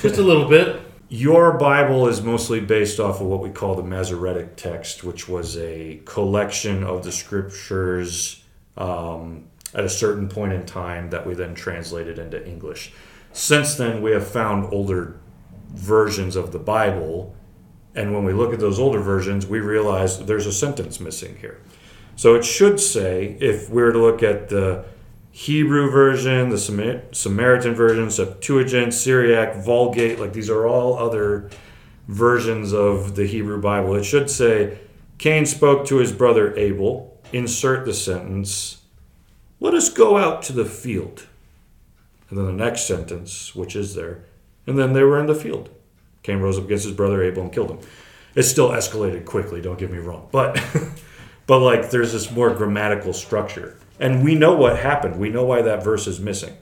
Just 0.00 0.18
a 0.18 0.22
little 0.22 0.48
bit. 0.48 0.80
Your 1.08 1.56
Bible 1.56 2.06
is 2.06 2.20
mostly 2.20 2.60
based 2.60 3.00
off 3.00 3.20
of 3.20 3.26
what 3.26 3.40
we 3.40 3.50
call 3.50 3.74
the 3.74 3.82
Masoretic 3.82 4.56
text, 4.56 5.02
which 5.02 5.28
was 5.28 5.56
a 5.56 6.00
collection 6.04 6.84
of 6.84 7.02
the 7.02 7.10
scriptures 7.10 8.44
um, 8.76 9.46
at 9.74 9.84
a 9.84 9.88
certain 9.88 10.28
point 10.28 10.52
in 10.52 10.66
time 10.66 11.10
that 11.10 11.26
we 11.26 11.34
then 11.34 11.54
translated 11.54 12.18
into 12.18 12.46
English. 12.46 12.92
Since 13.32 13.76
then, 13.76 14.02
we 14.02 14.12
have 14.12 14.26
found 14.26 14.72
older 14.72 15.18
versions 15.70 16.36
of 16.36 16.52
the 16.52 16.58
Bible, 16.58 17.34
and 17.98 18.14
when 18.14 18.22
we 18.22 18.32
look 18.32 18.52
at 18.52 18.60
those 18.60 18.78
older 18.78 19.00
versions, 19.00 19.44
we 19.44 19.58
realize 19.58 20.24
there's 20.24 20.46
a 20.46 20.52
sentence 20.52 21.00
missing 21.00 21.36
here. 21.40 21.60
So 22.14 22.36
it 22.36 22.44
should 22.44 22.78
say, 22.78 23.36
if 23.40 23.68
we 23.68 23.82
were 23.82 23.92
to 23.92 23.98
look 23.98 24.22
at 24.22 24.50
the 24.50 24.84
Hebrew 25.32 25.90
version, 25.90 26.48
the 26.50 26.58
Samar- 26.58 27.02
Samaritan 27.10 27.74
version, 27.74 28.08
Septuagint, 28.08 28.94
Syriac, 28.94 29.56
Vulgate, 29.64 30.20
like 30.20 30.32
these 30.32 30.48
are 30.48 30.64
all 30.64 30.96
other 30.96 31.50
versions 32.06 32.72
of 32.72 33.16
the 33.16 33.26
Hebrew 33.26 33.60
Bible. 33.60 33.96
It 33.96 34.04
should 34.04 34.30
say, 34.30 34.78
Cain 35.18 35.44
spoke 35.44 35.84
to 35.86 35.96
his 35.96 36.12
brother 36.12 36.56
Abel. 36.56 37.20
Insert 37.32 37.84
the 37.84 37.92
sentence, 37.92 38.82
let 39.58 39.74
us 39.74 39.88
go 39.88 40.16
out 40.16 40.42
to 40.44 40.52
the 40.52 40.64
field. 40.64 41.26
And 42.30 42.38
then 42.38 42.46
the 42.46 42.52
next 42.52 42.86
sentence, 42.86 43.56
which 43.56 43.74
is 43.74 43.96
there, 43.96 44.24
and 44.68 44.78
then 44.78 44.92
they 44.92 45.02
were 45.02 45.18
in 45.18 45.26
the 45.26 45.34
field. 45.34 45.70
Cain 46.28 46.40
rose 46.40 46.58
up 46.58 46.64
against 46.66 46.84
his 46.84 46.94
brother 46.94 47.22
Abel 47.22 47.42
and 47.42 47.52
killed 47.52 47.70
him. 47.70 47.78
It 48.34 48.42
still 48.42 48.68
escalated 48.70 49.24
quickly, 49.24 49.60
don't 49.62 49.78
get 49.78 49.90
me 49.90 49.96
wrong. 49.98 50.28
But 50.30 50.62
but 51.46 51.60
like 51.60 51.90
there's 51.90 52.12
this 52.12 52.30
more 52.30 52.52
grammatical 52.54 53.12
structure. 53.14 53.78
And 53.98 54.22
we 54.22 54.34
know 54.34 54.54
what 54.54 54.78
happened. 54.78 55.18
We 55.18 55.30
know 55.30 55.44
why 55.44 55.62
that 55.62 55.82
verse 55.82 56.06
is 56.06 56.20
missing. 56.20 56.54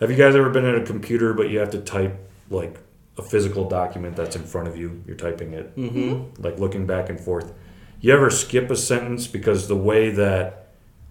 Have 0.00 0.10
you 0.10 0.16
guys 0.16 0.34
ever 0.34 0.50
been 0.50 0.64
at 0.66 0.74
a 0.74 0.82
computer 0.84 1.32
but 1.32 1.48
you 1.48 1.60
have 1.60 1.70
to 1.70 1.78
type 1.80 2.18
like 2.50 2.76
a 3.16 3.22
physical 3.22 3.68
document 3.68 4.16
that's 4.16 4.34
in 4.36 4.42
front 4.42 4.66
of 4.68 4.76
you? 4.76 5.02
You're 5.06 5.16
typing 5.16 5.52
it, 5.52 5.74
Mm-hmm. 5.76 6.42
like 6.42 6.58
looking 6.58 6.86
back 6.86 7.08
and 7.08 7.18
forth. 7.20 7.52
You 8.00 8.12
ever 8.12 8.30
skip 8.30 8.68
a 8.70 8.76
sentence 8.76 9.28
because 9.28 9.68
the 9.68 9.76
way 9.76 10.10
that 10.10 10.66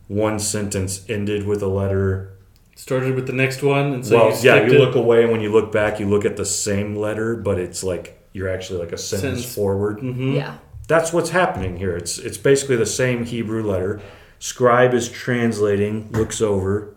one 0.10 0.40
sentence 0.40 1.06
ended 1.08 1.48
with 1.48 1.62
a 1.64 1.68
letter 1.68 2.34
Started 2.76 3.16
with 3.16 3.28
the 3.28 3.34
next 3.34 3.62
one, 3.62 3.94
and 3.94 4.06
so 4.06 4.16
well, 4.16 4.26
you 4.30 4.32
yeah, 4.42 4.56
skipped 4.56 4.72
you 4.72 4.78
it. 4.78 4.80
look 4.80 4.96
away, 4.96 5.24
and 5.24 5.32
when 5.32 5.42
you 5.42 5.52
look 5.52 5.72
back, 5.72 6.00
you 6.00 6.08
look 6.08 6.26
at 6.26 6.38
the 6.38 6.46
same 6.46 6.96
letter, 6.96 7.36
but 7.36 7.60
it's 7.60 7.84
like 7.84 8.20
you're 8.34 8.50
actually 8.50 8.80
like 8.80 8.92
a 8.92 8.98
sentence 8.98 9.40
Sentence. 9.42 9.56
forward. 9.56 10.00
Mhm. 10.00 10.36
Yeah. 10.36 10.58
that's 10.88 11.14
what's 11.14 11.30
happening 11.30 11.78
here. 11.78 11.96
It's 11.96 12.18
it's 12.18 12.38
basically 12.38 12.76
the 12.78 12.86
same 12.86 13.26
Hebrew 13.26 13.64
letter. 13.64 14.02
Scribe 14.40 14.94
is 14.94 15.10
translating, 15.10 16.10
looks 16.12 16.42
over, 16.42 16.96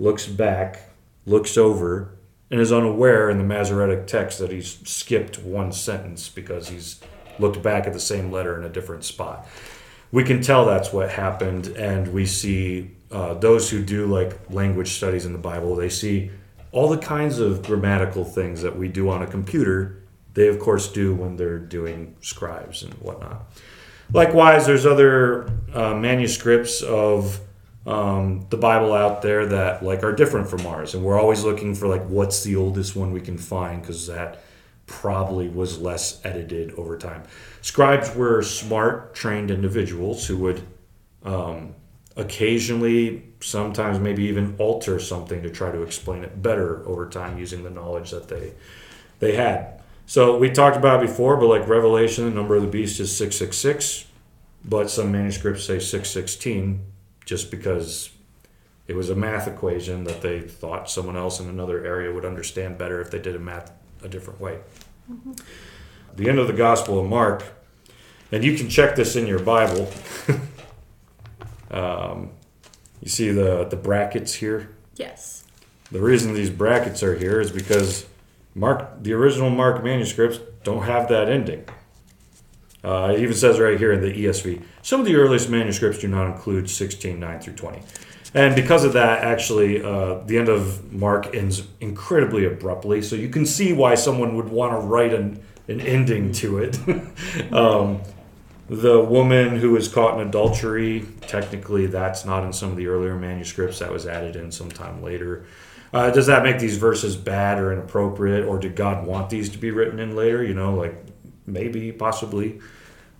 looks 0.00 0.26
back, 0.26 0.90
looks 1.24 1.56
over, 1.56 2.10
and 2.50 2.60
is 2.60 2.72
unaware 2.72 3.30
in 3.30 3.38
the 3.38 3.44
Masoretic 3.44 4.06
text 4.06 4.38
that 4.40 4.50
he's 4.50 4.78
skipped 4.88 5.38
one 5.38 5.70
sentence 5.72 6.28
because 6.28 6.68
he's 6.68 7.00
looked 7.38 7.62
back 7.62 7.86
at 7.86 7.92
the 7.92 8.00
same 8.00 8.32
letter 8.32 8.58
in 8.58 8.64
a 8.64 8.68
different 8.68 9.04
spot. 9.04 9.46
We 10.10 10.24
can 10.24 10.40
tell 10.42 10.64
that's 10.66 10.92
what 10.92 11.10
happened, 11.10 11.68
and 11.68 12.12
we 12.12 12.26
see 12.26 12.90
uh, 13.10 13.34
those 13.34 13.70
who 13.70 13.82
do 13.82 14.06
like 14.06 14.38
language 14.50 14.92
studies 14.92 15.26
in 15.26 15.32
the 15.32 15.38
Bible, 15.38 15.74
they 15.74 15.88
see 15.88 16.30
all 16.72 16.88
the 16.88 16.98
kinds 16.98 17.38
of 17.38 17.62
grammatical 17.62 18.24
things 18.24 18.62
that 18.62 18.76
we 18.76 18.88
do 18.88 19.08
on 19.08 19.22
a 19.22 19.26
computer, 19.26 20.02
they 20.34 20.48
of 20.48 20.58
course 20.58 20.88
do 20.88 21.14
when 21.14 21.36
they're 21.36 21.58
doing 21.58 22.16
scribes 22.20 22.82
and 22.82 22.92
whatnot. 22.94 23.50
Likewise, 24.12 24.66
there's 24.66 24.86
other 24.86 25.50
uh, 25.72 25.94
manuscripts 25.94 26.82
of 26.82 27.40
um, 27.86 28.46
the 28.50 28.56
Bible 28.56 28.92
out 28.92 29.22
there 29.22 29.46
that 29.46 29.82
like 29.82 30.02
are 30.02 30.12
different 30.12 30.48
from 30.48 30.66
ours, 30.66 30.94
and 30.94 31.02
we're 31.04 31.18
always 31.18 31.44
looking 31.44 31.74
for 31.74 31.88
like 31.88 32.04
what's 32.06 32.42
the 32.42 32.56
oldest 32.56 32.96
one 32.96 33.12
we 33.12 33.20
can 33.20 33.38
find 33.38 33.80
because 33.80 34.06
that 34.08 34.42
probably 34.86 35.48
was 35.48 35.78
less 35.78 36.20
edited 36.24 36.72
over 36.72 36.96
time. 36.96 37.22
Scribes 37.62 38.14
were 38.14 38.42
smart, 38.42 39.14
trained 39.14 39.50
individuals 39.50 40.26
who 40.26 40.36
would 40.36 40.62
um, 41.24 41.74
occasionally, 42.16 43.22
sometimes 43.40 43.98
maybe 43.98 44.24
even 44.24 44.56
alter 44.58 44.98
something 44.98 45.42
to 45.42 45.50
try 45.50 45.70
to 45.70 45.82
explain 45.82 46.24
it 46.24 46.42
better 46.42 46.86
over 46.88 47.08
time 47.08 47.38
using 47.38 47.62
the 47.62 47.70
knowledge 47.70 48.10
that 48.10 48.28
they 48.28 48.52
they 49.18 49.34
had. 49.34 49.80
So 50.06 50.38
we 50.38 50.50
talked 50.50 50.76
about 50.76 51.02
it 51.02 51.08
before, 51.08 51.36
but 51.36 51.46
like 51.46 51.68
Revelation, 51.68 52.24
the 52.24 52.30
number 52.30 52.54
of 52.54 52.62
the 52.62 52.68
beast 52.68 53.00
is 53.00 53.14
six 53.14 53.36
six 53.36 53.56
six, 53.56 54.06
but 54.64 54.90
some 54.90 55.12
manuscripts 55.12 55.64
say 55.64 55.78
six 55.78 56.10
sixteen, 56.10 56.80
just 57.24 57.50
because 57.50 58.10
it 58.88 58.94
was 58.94 59.10
a 59.10 59.16
math 59.16 59.48
equation 59.48 60.04
that 60.04 60.22
they 60.22 60.40
thought 60.40 60.88
someone 60.88 61.16
else 61.16 61.40
in 61.40 61.48
another 61.48 61.84
area 61.84 62.12
would 62.12 62.24
understand 62.24 62.78
better 62.78 63.00
if 63.00 63.10
they 63.10 63.18
did 63.18 63.34
a 63.34 63.38
math 63.38 63.72
a 64.02 64.08
different 64.08 64.40
way. 64.40 64.60
Mm-hmm. 65.10 65.32
The 66.14 66.28
end 66.28 66.38
of 66.38 66.46
the 66.46 66.52
Gospel 66.52 67.00
of 67.00 67.06
Mark, 67.06 67.44
and 68.30 68.44
you 68.44 68.56
can 68.56 68.68
check 68.68 68.96
this 68.96 69.16
in 69.16 69.26
your 69.26 69.40
Bible. 69.40 69.90
um, 71.70 72.30
you 73.00 73.08
see 73.08 73.30
the 73.30 73.64
the 73.64 73.76
brackets 73.76 74.34
here. 74.34 74.70
Yes. 74.96 75.44
The 75.90 76.00
reason 76.00 76.34
these 76.34 76.50
brackets 76.50 77.02
are 77.02 77.16
here 77.16 77.40
is 77.40 77.52
because 77.52 78.06
Mark, 78.54 79.02
the 79.02 79.12
original 79.12 79.50
Mark 79.50 79.84
manuscripts 79.84 80.40
don't 80.64 80.82
have 80.82 81.08
that 81.08 81.28
ending. 81.28 81.64
Uh, 82.82 83.12
it 83.14 83.20
even 83.20 83.34
says 83.34 83.60
right 83.60 83.78
here 83.78 83.92
in 83.92 84.00
the 84.00 84.12
ESV, 84.12 84.62
some 84.82 85.00
of 85.00 85.06
the 85.06 85.14
earliest 85.16 85.48
manuscripts 85.48 85.98
do 85.98 86.08
not 86.08 86.26
include 86.26 86.70
16, 86.70 87.18
9 87.18 87.40
through 87.40 87.52
20. 87.54 87.82
And 88.34 88.54
because 88.54 88.84
of 88.84 88.92
that, 88.94 89.24
actually, 89.24 89.82
uh, 89.82 90.20
the 90.26 90.38
end 90.38 90.48
of 90.48 90.92
Mark 90.92 91.34
ends 91.34 91.62
incredibly 91.80 92.44
abruptly. 92.44 93.02
So 93.02 93.16
you 93.16 93.28
can 93.28 93.46
see 93.46 93.72
why 93.72 93.94
someone 93.94 94.36
would 94.36 94.48
want 94.48 94.72
to 94.72 94.86
write 94.86 95.14
an, 95.14 95.42
an 95.68 95.80
ending 95.80 96.32
to 96.32 96.58
it. 96.58 96.78
um, 97.52 98.00
the 98.68 99.00
woman 99.00 99.56
who 99.56 99.72
was 99.72 99.88
caught 99.88 100.18
in 100.20 100.26
adultery, 100.26 101.06
technically, 101.22 101.86
that's 101.86 102.24
not 102.24 102.44
in 102.44 102.52
some 102.52 102.70
of 102.70 102.76
the 102.76 102.88
earlier 102.88 103.14
manuscripts. 103.14 103.78
That 103.78 103.92
was 103.92 104.06
added 104.06 104.34
in 104.36 104.50
sometime 104.50 105.02
later. 105.02 105.46
Uh, 105.92 106.10
does 106.10 106.26
that 106.26 106.42
make 106.42 106.58
these 106.58 106.76
verses 106.76 107.16
bad 107.16 107.58
or 107.58 107.72
inappropriate, 107.72 108.44
or 108.44 108.58
did 108.58 108.74
God 108.74 109.06
want 109.06 109.30
these 109.30 109.48
to 109.50 109.58
be 109.58 109.70
written 109.70 110.00
in 110.00 110.16
later? 110.16 110.42
You 110.42 110.54
know, 110.54 110.74
like 110.74 110.96
maybe, 111.46 111.92
possibly. 111.92 112.60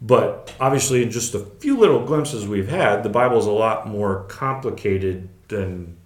But 0.03 0.53
obviously, 0.61 1.03
in 1.03 1.11
just 1.11 1.35
a 1.35 1.39
few 1.39 1.79
little 1.79 2.05
glimpses 2.05 2.47
we've 2.47 2.69
had, 2.69 3.03
the 3.03 3.09
Bible 3.09 3.39
is 3.39 3.47
a 3.47 3.53
lot 3.53 3.87
more 3.87 4.25
complicated 4.25 5.29
than 5.49 5.97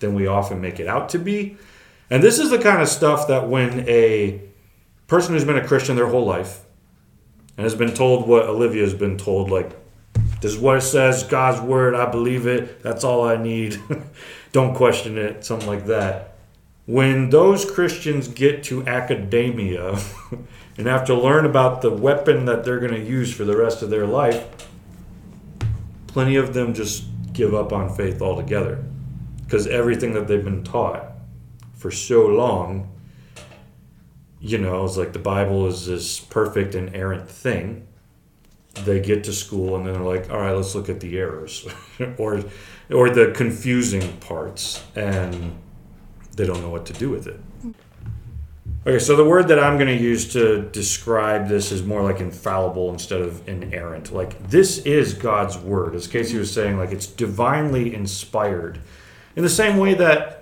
than 0.00 0.14
we 0.14 0.26
often 0.26 0.60
make 0.60 0.78
it 0.78 0.86
out 0.86 1.08
to 1.10 1.18
be. 1.18 1.56
And 2.10 2.22
this 2.22 2.38
is 2.38 2.50
the 2.50 2.58
kind 2.58 2.82
of 2.82 2.88
stuff 2.88 3.28
that 3.28 3.48
when 3.48 3.88
a 3.88 4.42
person 5.06 5.34
who's 5.34 5.44
been 5.44 5.58
a 5.58 5.66
Christian 5.66 5.96
their 5.96 6.06
whole 6.06 6.24
life 6.24 6.60
and 7.56 7.64
has 7.64 7.74
been 7.74 7.94
told 7.94 8.26
what 8.26 8.44
Olivia 8.44 8.82
has 8.82 8.94
been 8.94 9.18
told, 9.18 9.50
like, 9.50 9.70
this 10.40 10.52
is 10.52 10.58
what 10.58 10.78
it 10.78 10.82
says, 10.82 11.22
God's 11.24 11.60
word, 11.60 11.94
I 11.94 12.10
believe 12.10 12.46
it, 12.46 12.82
that's 12.82 13.04
all 13.04 13.24
I 13.24 13.36
need, 13.36 13.78
don't 14.52 14.74
question 14.74 15.18
it, 15.18 15.44
something 15.44 15.68
like 15.68 15.86
that. 15.86 16.34
When 16.86 17.30
those 17.30 17.70
Christians 17.70 18.26
get 18.26 18.64
to 18.64 18.86
academia 18.86 19.98
and 20.78 20.86
have 20.86 21.04
to 21.06 21.14
learn 21.14 21.44
about 21.44 21.82
the 21.82 21.90
weapon 21.90 22.46
that 22.46 22.64
they're 22.64 22.80
going 22.80 22.94
to 22.94 23.00
use 23.00 23.32
for 23.32 23.44
the 23.44 23.56
rest 23.56 23.82
of 23.82 23.90
their 23.90 24.06
life, 24.06 24.68
plenty 26.06 26.36
of 26.36 26.54
them 26.54 26.74
just 26.74 27.04
give 27.32 27.54
up 27.54 27.72
on 27.72 27.94
faith 27.94 28.20
altogether. 28.20 28.84
Because 29.44 29.66
everything 29.66 30.14
that 30.14 30.26
they've 30.26 30.44
been 30.44 30.64
taught 30.64 31.04
for 31.74 31.90
so 31.90 32.26
long, 32.26 32.90
you 34.40 34.58
know, 34.58 34.84
it's 34.84 34.96
like 34.96 35.12
the 35.12 35.18
Bible 35.18 35.66
is 35.66 35.86
this 35.86 36.18
perfect 36.18 36.74
and 36.74 36.94
errant 36.96 37.28
thing. 37.28 37.86
They 38.84 39.00
get 39.00 39.24
to 39.24 39.32
school 39.32 39.76
and 39.76 39.86
then 39.86 39.94
they're 39.94 40.02
like, 40.02 40.30
all 40.30 40.38
right, 40.38 40.52
let's 40.52 40.74
look 40.74 40.88
at 40.88 41.00
the 41.00 41.18
errors 41.18 41.66
or, 42.18 42.42
or 42.90 43.10
the 43.10 43.32
confusing 43.36 44.16
parts, 44.18 44.82
and 44.96 45.58
they 46.36 46.46
don't 46.46 46.62
know 46.62 46.70
what 46.70 46.86
to 46.86 46.92
do 46.92 47.10
with 47.10 47.26
it. 47.26 47.40
Okay, 48.86 48.98
so 48.98 49.14
the 49.14 49.24
word 49.24 49.48
that 49.48 49.58
I'm 49.58 49.76
going 49.76 49.94
to 49.94 50.02
use 50.02 50.32
to 50.32 50.62
describe 50.70 51.48
this 51.48 51.70
is 51.70 51.82
more 51.82 52.02
like 52.02 52.20
infallible 52.20 52.90
instead 52.90 53.20
of 53.20 53.46
inerrant. 53.46 54.10
Like 54.10 54.48
this 54.48 54.78
is 54.78 55.12
God's 55.12 55.58
word, 55.58 55.94
as 55.94 56.06
Casey 56.06 56.38
was 56.38 56.50
saying. 56.50 56.78
Like 56.78 56.90
it's 56.90 57.06
divinely 57.06 57.94
inspired, 57.94 58.80
in 59.36 59.42
the 59.42 59.50
same 59.50 59.76
way 59.76 59.92
that 59.94 60.39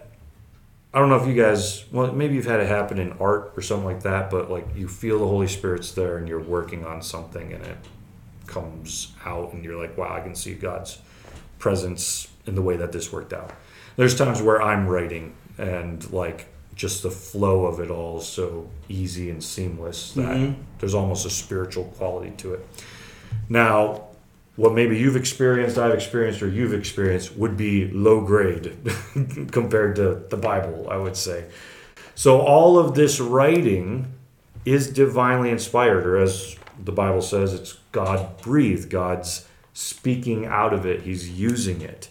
I 0.92 0.98
don't 0.98 1.10
know 1.10 1.16
if 1.16 1.26
you 1.26 1.34
guys, 1.34 1.84
well, 1.92 2.12
maybe 2.12 2.34
you've 2.34 2.46
had 2.46 2.60
it 2.60 2.66
happen 2.68 2.98
in 2.98 3.12
art 3.20 3.52
or 3.56 3.62
something 3.62 3.84
like 3.84 4.02
that, 4.04 4.30
but 4.30 4.50
like 4.50 4.66
you 4.74 4.88
feel 4.88 5.18
the 5.18 5.26
Holy 5.26 5.46
Spirit's 5.46 5.92
there 5.92 6.16
and 6.16 6.26
you're 6.26 6.40
working 6.42 6.86
on 6.86 7.02
something 7.02 7.52
and 7.52 7.64
it 7.64 7.76
comes 8.46 9.12
out 9.24 9.52
and 9.52 9.62
you're 9.62 9.78
like, 9.80 9.98
wow, 9.98 10.14
I 10.16 10.20
can 10.20 10.34
see 10.34 10.54
God's 10.54 10.98
presence 11.58 12.28
in 12.46 12.54
the 12.54 12.62
way 12.62 12.76
that 12.78 12.92
this 12.92 13.12
worked 13.12 13.34
out. 13.34 13.52
There's 13.96 14.16
times 14.16 14.40
where 14.40 14.62
I'm 14.62 14.86
writing 14.86 15.34
and 15.58 16.10
like 16.10 16.46
just 16.74 17.02
the 17.02 17.10
flow 17.10 17.66
of 17.66 17.80
it 17.80 17.90
all 17.90 18.18
is 18.20 18.26
so 18.26 18.70
easy 18.88 19.28
and 19.30 19.42
seamless 19.44 20.12
that 20.14 20.36
Mhm. 20.36 20.54
there's 20.78 20.94
almost 20.94 21.26
a 21.26 21.30
spiritual 21.30 21.84
quality 21.98 22.30
to 22.38 22.54
it. 22.54 22.66
Now, 23.48 24.04
what 24.58 24.74
maybe 24.74 24.98
you've 24.98 25.14
experienced, 25.14 25.78
I've 25.78 25.94
experienced, 25.94 26.42
or 26.42 26.48
you've 26.48 26.74
experienced 26.74 27.36
would 27.36 27.56
be 27.56 27.92
low 27.92 28.20
grade 28.20 28.76
compared 29.52 29.94
to 29.96 30.24
the 30.28 30.36
Bible, 30.36 30.88
I 30.90 30.96
would 30.96 31.16
say. 31.16 31.44
So, 32.16 32.40
all 32.40 32.76
of 32.76 32.96
this 32.96 33.20
writing 33.20 34.12
is 34.64 34.90
divinely 34.90 35.50
inspired, 35.50 36.04
or 36.04 36.16
as 36.16 36.56
the 36.84 36.90
Bible 36.90 37.22
says, 37.22 37.54
it's 37.54 37.74
God 37.92 38.42
breathed, 38.42 38.90
God's 38.90 39.46
speaking 39.74 40.44
out 40.44 40.74
of 40.74 40.84
it, 40.84 41.02
He's 41.02 41.30
using 41.30 41.80
it. 41.80 42.10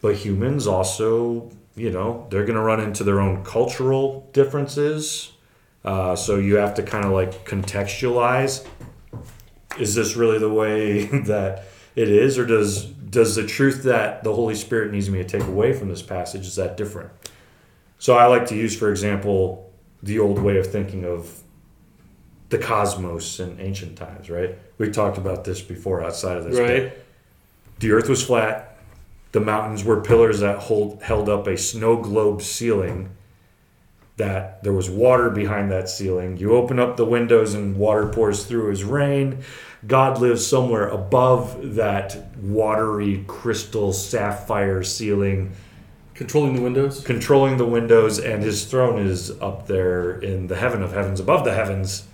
But 0.00 0.16
humans 0.16 0.66
also, 0.66 1.52
you 1.76 1.90
know, 1.90 2.26
they're 2.30 2.46
going 2.46 2.56
to 2.56 2.62
run 2.62 2.80
into 2.80 3.04
their 3.04 3.20
own 3.20 3.44
cultural 3.44 4.30
differences. 4.32 5.32
Uh, 5.84 6.16
so 6.16 6.36
you 6.36 6.56
have 6.56 6.72
to 6.76 6.82
kind 6.82 7.04
of 7.04 7.12
like 7.12 7.46
contextualize. 7.46 8.66
Is 9.78 9.94
this 9.94 10.16
really 10.16 10.38
the 10.38 10.52
way 10.52 11.04
that 11.26 11.64
it 11.94 12.08
is, 12.08 12.38
or 12.38 12.46
does 12.46 12.84
does 12.84 13.36
the 13.36 13.46
truth 13.46 13.84
that 13.84 14.24
the 14.24 14.34
Holy 14.34 14.54
Spirit 14.54 14.90
needs 14.90 15.08
me 15.08 15.18
to 15.18 15.24
take 15.24 15.46
away 15.46 15.72
from 15.72 15.88
this 15.88 16.02
passage 16.02 16.46
is 16.46 16.56
that 16.56 16.76
different? 16.76 17.10
So 17.98 18.16
I 18.16 18.26
like 18.26 18.46
to 18.48 18.56
use, 18.56 18.76
for 18.76 18.90
example, 18.90 19.72
the 20.02 20.18
old 20.18 20.38
way 20.38 20.58
of 20.58 20.66
thinking 20.66 21.04
of 21.04 21.40
the 22.50 22.58
cosmos 22.58 23.40
in 23.40 23.58
ancient 23.60 23.96
times. 23.96 24.28
Right? 24.28 24.58
We 24.78 24.90
talked 24.90 25.18
about 25.18 25.44
this 25.44 25.62
before 25.62 26.02
outside 26.02 26.36
of 26.36 26.44
this. 26.44 26.58
Right. 26.58 26.92
the 27.78 27.92
earth 27.92 28.08
was 28.08 28.22
flat. 28.22 28.78
The 29.32 29.40
mountains 29.40 29.82
were 29.82 30.00
pillars 30.00 30.40
that 30.40 30.58
hold, 30.58 31.02
held 31.02 31.28
up 31.28 31.46
a 31.48 31.56
snow 31.56 31.96
globe 31.96 32.40
ceiling. 32.42 33.10
That 34.16 34.62
there 34.62 34.72
was 34.72 34.88
water 34.88 35.28
behind 35.28 35.70
that 35.72 35.88
ceiling. 35.88 36.36
You 36.36 36.54
open 36.54 36.78
up 36.78 36.96
the 36.96 37.04
windows 37.04 37.54
and 37.54 37.76
water 37.76 38.06
pours 38.06 38.44
through 38.46 38.70
as 38.70 38.84
rain. 38.84 39.42
God 39.86 40.20
lives 40.20 40.46
somewhere 40.46 40.88
above 40.88 41.74
that 41.74 42.16
watery 42.36 43.24
crystal 43.26 43.92
sapphire 43.92 44.82
ceiling, 44.82 45.52
Controlling 46.14 46.54
the 46.54 46.62
windows. 46.62 47.02
controlling 47.02 47.56
the 47.56 47.66
windows, 47.66 48.20
and 48.20 48.42
his 48.42 48.64
throne 48.66 49.00
is 49.04 49.32
up 49.40 49.66
there 49.66 50.12
in 50.20 50.46
the 50.46 50.54
heaven 50.56 50.80
of 50.82 50.92
heavens, 50.92 51.18
above 51.18 51.44
the 51.44 51.52
heavens. 51.54 52.06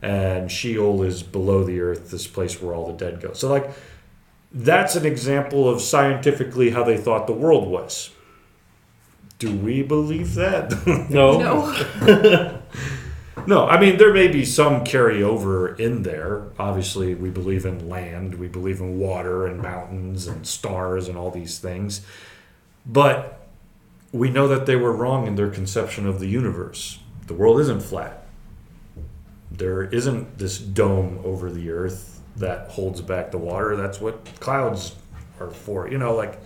And 0.00 0.50
Sheol 0.50 1.02
is 1.02 1.22
below 1.22 1.64
the 1.64 1.80
earth, 1.80 2.10
this 2.10 2.26
place 2.26 2.62
where 2.62 2.74
all 2.74 2.86
the 2.86 2.92
dead 2.92 3.20
go. 3.20 3.32
So, 3.32 3.48
like, 3.48 3.70
that's 4.52 4.96
an 4.96 5.06
example 5.06 5.68
of 5.68 5.80
scientifically 5.80 6.70
how 6.70 6.84
they 6.84 6.96
thought 6.96 7.26
the 7.26 7.32
world 7.32 7.68
was. 7.68 8.10
Do 9.42 9.56
we 9.56 9.82
believe 9.82 10.36
that? 10.36 10.70
No. 11.10 11.40
No. 11.40 12.58
No, 13.44 13.66
I 13.66 13.80
mean 13.80 13.96
there 13.96 14.14
may 14.14 14.28
be 14.28 14.44
some 14.44 14.84
carryover 14.84 15.76
in 15.80 16.04
there. 16.04 16.44
Obviously, 16.60 17.14
we 17.14 17.28
believe 17.28 17.66
in 17.66 17.88
land, 17.88 18.36
we 18.36 18.46
believe 18.46 18.78
in 18.78 19.00
water 19.00 19.46
and 19.46 19.60
mountains 19.60 20.28
and 20.28 20.46
stars 20.46 21.08
and 21.08 21.18
all 21.18 21.32
these 21.32 21.58
things. 21.58 22.06
But 22.86 23.48
we 24.12 24.30
know 24.30 24.46
that 24.46 24.66
they 24.66 24.76
were 24.76 24.92
wrong 24.92 25.26
in 25.26 25.34
their 25.34 25.50
conception 25.50 26.06
of 26.06 26.20
the 26.20 26.28
universe. 26.28 27.00
The 27.26 27.34
world 27.34 27.58
isn't 27.62 27.82
flat. 27.82 28.26
There 29.50 29.82
isn't 29.82 30.38
this 30.38 30.58
dome 30.58 31.18
over 31.24 31.50
the 31.50 31.70
earth 31.70 32.20
that 32.36 32.68
holds 32.68 33.00
back 33.00 33.32
the 33.32 33.38
water. 33.38 33.74
That's 33.74 34.00
what 34.00 34.24
clouds 34.38 34.94
are 35.40 35.50
for. 35.50 35.90
You 35.90 35.98
know, 35.98 36.14
like 36.14 36.38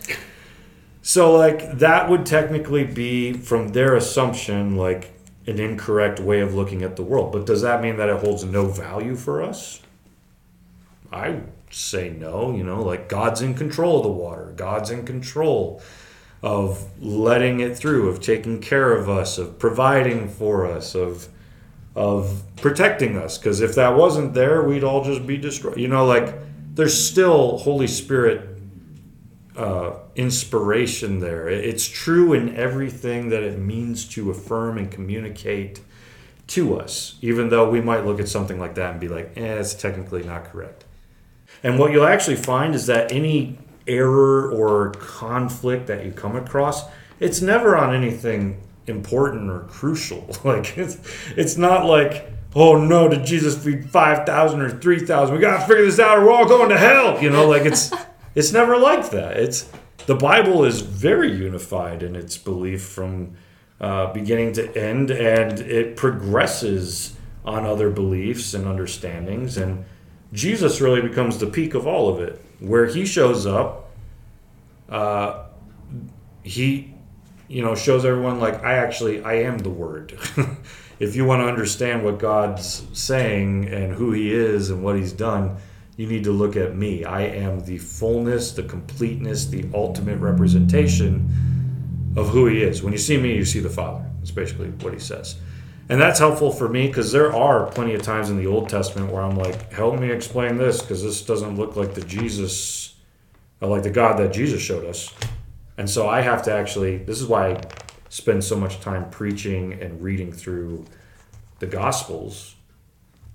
so 1.06 1.36
like 1.36 1.78
that 1.78 2.10
would 2.10 2.26
technically 2.26 2.82
be 2.82 3.32
from 3.32 3.68
their 3.68 3.94
assumption 3.94 4.75
like 4.75 5.12
an 5.46 5.60
incorrect 5.60 6.18
way 6.18 6.40
of 6.40 6.52
looking 6.52 6.82
at 6.82 6.96
the 6.96 7.04
world. 7.04 7.30
But 7.30 7.46
does 7.46 7.62
that 7.62 7.80
mean 7.80 7.96
that 7.98 8.08
it 8.08 8.16
holds 8.18 8.42
no 8.42 8.66
value 8.66 9.14
for 9.14 9.40
us? 9.40 9.80
I 11.12 11.42
say 11.70 12.10
no, 12.10 12.52
you 12.52 12.64
know, 12.64 12.82
like 12.82 13.08
God's 13.08 13.40
in 13.40 13.54
control 13.54 13.98
of 13.98 14.02
the 14.02 14.08
water. 14.08 14.52
God's 14.56 14.90
in 14.90 15.06
control 15.06 15.80
of 16.42 16.84
letting 17.00 17.60
it 17.60 17.78
through, 17.78 18.08
of 18.08 18.20
taking 18.20 18.60
care 18.60 18.92
of 18.92 19.08
us, 19.08 19.38
of 19.38 19.60
providing 19.60 20.28
for 20.28 20.66
us, 20.66 20.96
of 20.96 21.28
of 21.94 22.42
protecting 22.56 23.16
us 23.16 23.38
because 23.38 23.60
if 23.60 23.76
that 23.76 23.94
wasn't 23.94 24.34
there, 24.34 24.64
we'd 24.64 24.82
all 24.82 25.04
just 25.04 25.25
be 25.25 25.36
destroyed. 25.36 25.78
You 25.78 25.86
know, 25.86 26.04
like 26.04 26.34
there's 26.75 27.00
still 27.00 27.58
Holy 27.58 27.86
Spirit 27.86 28.55
uh, 29.56 29.98
inspiration 30.14 31.20
there. 31.20 31.48
It's 31.48 31.86
true 31.86 32.32
in 32.32 32.54
everything 32.56 33.30
that 33.30 33.42
it 33.42 33.58
means 33.58 34.04
to 34.10 34.30
affirm 34.30 34.78
and 34.78 34.90
communicate 34.90 35.80
to 36.48 36.78
us, 36.78 37.16
even 37.22 37.48
though 37.48 37.68
we 37.68 37.80
might 37.80 38.04
look 38.04 38.20
at 38.20 38.28
something 38.28 38.58
like 38.58 38.75
that 38.76 38.92
and 38.92 39.00
be 39.00 39.08
like, 39.08 39.32
eh, 39.36 39.58
it's 39.58 39.75
technically 39.75 40.22
not 40.22 40.44
correct. 40.44 40.84
And 41.62 41.78
what 41.78 41.90
you'll 41.90 42.06
actually 42.06 42.36
find 42.36 42.75
is 42.75 42.86
that 42.86 43.10
any 43.10 43.58
error 43.86 44.50
or 44.50 44.90
conflict 44.92 45.86
that 45.86 46.04
you 46.04 46.12
come 46.12 46.36
across, 46.36 46.84
it's 47.18 47.40
never 47.40 47.76
on 47.76 47.94
anything 47.94 48.60
important 48.86 49.50
or 49.50 49.60
crucial. 49.60 50.28
Like 50.44 50.76
it's 50.78 50.98
it's 51.36 51.56
not 51.56 51.86
like, 51.86 52.30
oh 52.54 52.76
no, 52.84 53.08
did 53.08 53.25
Jesus 53.25 53.62
feed 53.62 53.90
five 53.90 54.26
thousand 54.26 54.60
or 54.60 54.70
three 54.70 55.00
thousand? 55.00 55.34
We 55.34 55.40
gotta 55.40 55.66
figure 55.66 55.84
this 55.84 55.98
out 55.98 56.18
or 56.18 56.26
we're 56.26 56.32
all 56.32 56.46
going 56.46 56.68
to 56.68 56.78
hell. 56.78 57.20
You 57.20 57.30
know, 57.30 57.48
like 57.48 57.62
it's 57.62 57.92
it's 58.37 58.52
never 58.52 58.76
like 58.76 59.11
that. 59.11 59.38
It's 59.38 59.69
the 60.07 60.14
Bible 60.14 60.64
is 60.64 60.83
very 60.83 61.35
unified 61.35 62.02
in 62.02 62.14
its 62.14 62.37
belief 62.37 62.83
from 62.83 63.35
uh, 63.81 64.12
beginning 64.12 64.52
to 64.52 64.76
end, 64.76 65.11
and 65.11 65.59
it 65.59 65.97
progresses 65.97 67.16
on 67.47 67.64
other 67.64 67.90
beliefs 67.90 68.52
and 68.55 68.66
understandings. 68.66 69.57
And 69.57 69.85
Jesus 70.33 70.81
really 70.81 71.00
becomes 71.00 71.38
the 71.38 71.47
peak 71.47 71.75
of 71.75 71.87
all 71.87 72.09
of 72.09 72.21
it, 72.21 72.40
where 72.61 72.87
he 72.87 73.07
shows 73.07 73.47
up. 73.47 73.90
Uh, 74.88 75.47
he, 76.43 76.95
you 77.49 77.62
know, 77.62 77.75
shows 77.75 78.05
everyone 78.05 78.38
like 78.38 78.62
I 78.62 78.75
actually 78.75 79.25
I 79.25 79.35
am 79.40 79.59
the 79.59 79.71
Word. 79.71 80.19
if 81.00 81.16
you 81.16 81.25
want 81.25 81.40
to 81.40 81.47
understand 81.47 82.05
what 82.05 82.19
God's 82.19 82.87
saying 82.93 83.66
and 83.69 83.95
who 83.95 84.12
He 84.12 84.33
is 84.33 84.71
and 84.71 84.85
what 84.85 84.97
He's 84.97 85.12
done, 85.12 85.57
you 85.96 86.06
need 86.06 86.24
to 86.24 86.32
look 86.32 86.56
at 86.56 86.76
me. 86.76 87.04
I 87.04 87.22
am 87.22 87.64
the 87.64 87.78
fullness, 87.78 88.52
the 88.52 88.62
completeness, 88.62 89.46
the 89.46 89.64
ultimate 89.72 90.18
representation 90.18 91.28
of 92.16 92.28
who 92.28 92.46
He 92.46 92.62
is. 92.62 92.82
When 92.82 92.92
you 92.92 92.98
see 92.98 93.16
me, 93.16 93.34
you 93.34 93.44
see 93.44 93.60
the 93.60 93.70
Father. 93.70 94.04
That's 94.18 94.30
basically 94.30 94.68
what 94.68 94.92
He 94.92 94.98
says. 94.98 95.36
And 95.88 96.00
that's 96.00 96.18
helpful 96.18 96.50
for 96.50 96.68
me 96.68 96.88
because 96.88 97.12
there 97.12 97.32
are 97.32 97.70
plenty 97.70 97.94
of 97.94 98.02
times 98.02 98.28
in 98.28 98.36
the 98.36 98.46
Old 98.46 98.68
Testament 98.68 99.12
where 99.12 99.22
I'm 99.22 99.36
like, 99.36 99.72
help 99.72 99.98
me 100.00 100.10
explain 100.10 100.56
this 100.56 100.82
because 100.82 101.02
this 101.02 101.22
doesn't 101.22 101.56
look 101.56 101.76
like 101.76 101.94
the 101.94 102.02
Jesus, 102.02 102.96
or 103.60 103.68
like 103.68 103.84
the 103.84 103.90
God 103.90 104.18
that 104.18 104.32
Jesus 104.32 104.60
showed 104.60 104.84
us. 104.84 105.14
And 105.78 105.88
so 105.88 106.08
I 106.08 106.22
have 106.22 106.42
to 106.44 106.52
actually, 106.52 106.98
this 106.98 107.20
is 107.20 107.26
why 107.26 107.50
I 107.50 107.62
spend 108.08 108.42
so 108.42 108.56
much 108.56 108.80
time 108.80 109.08
preaching 109.10 109.74
and 109.74 110.02
reading 110.02 110.32
through 110.32 110.84
the 111.61 111.66
Gospels. 111.66 112.56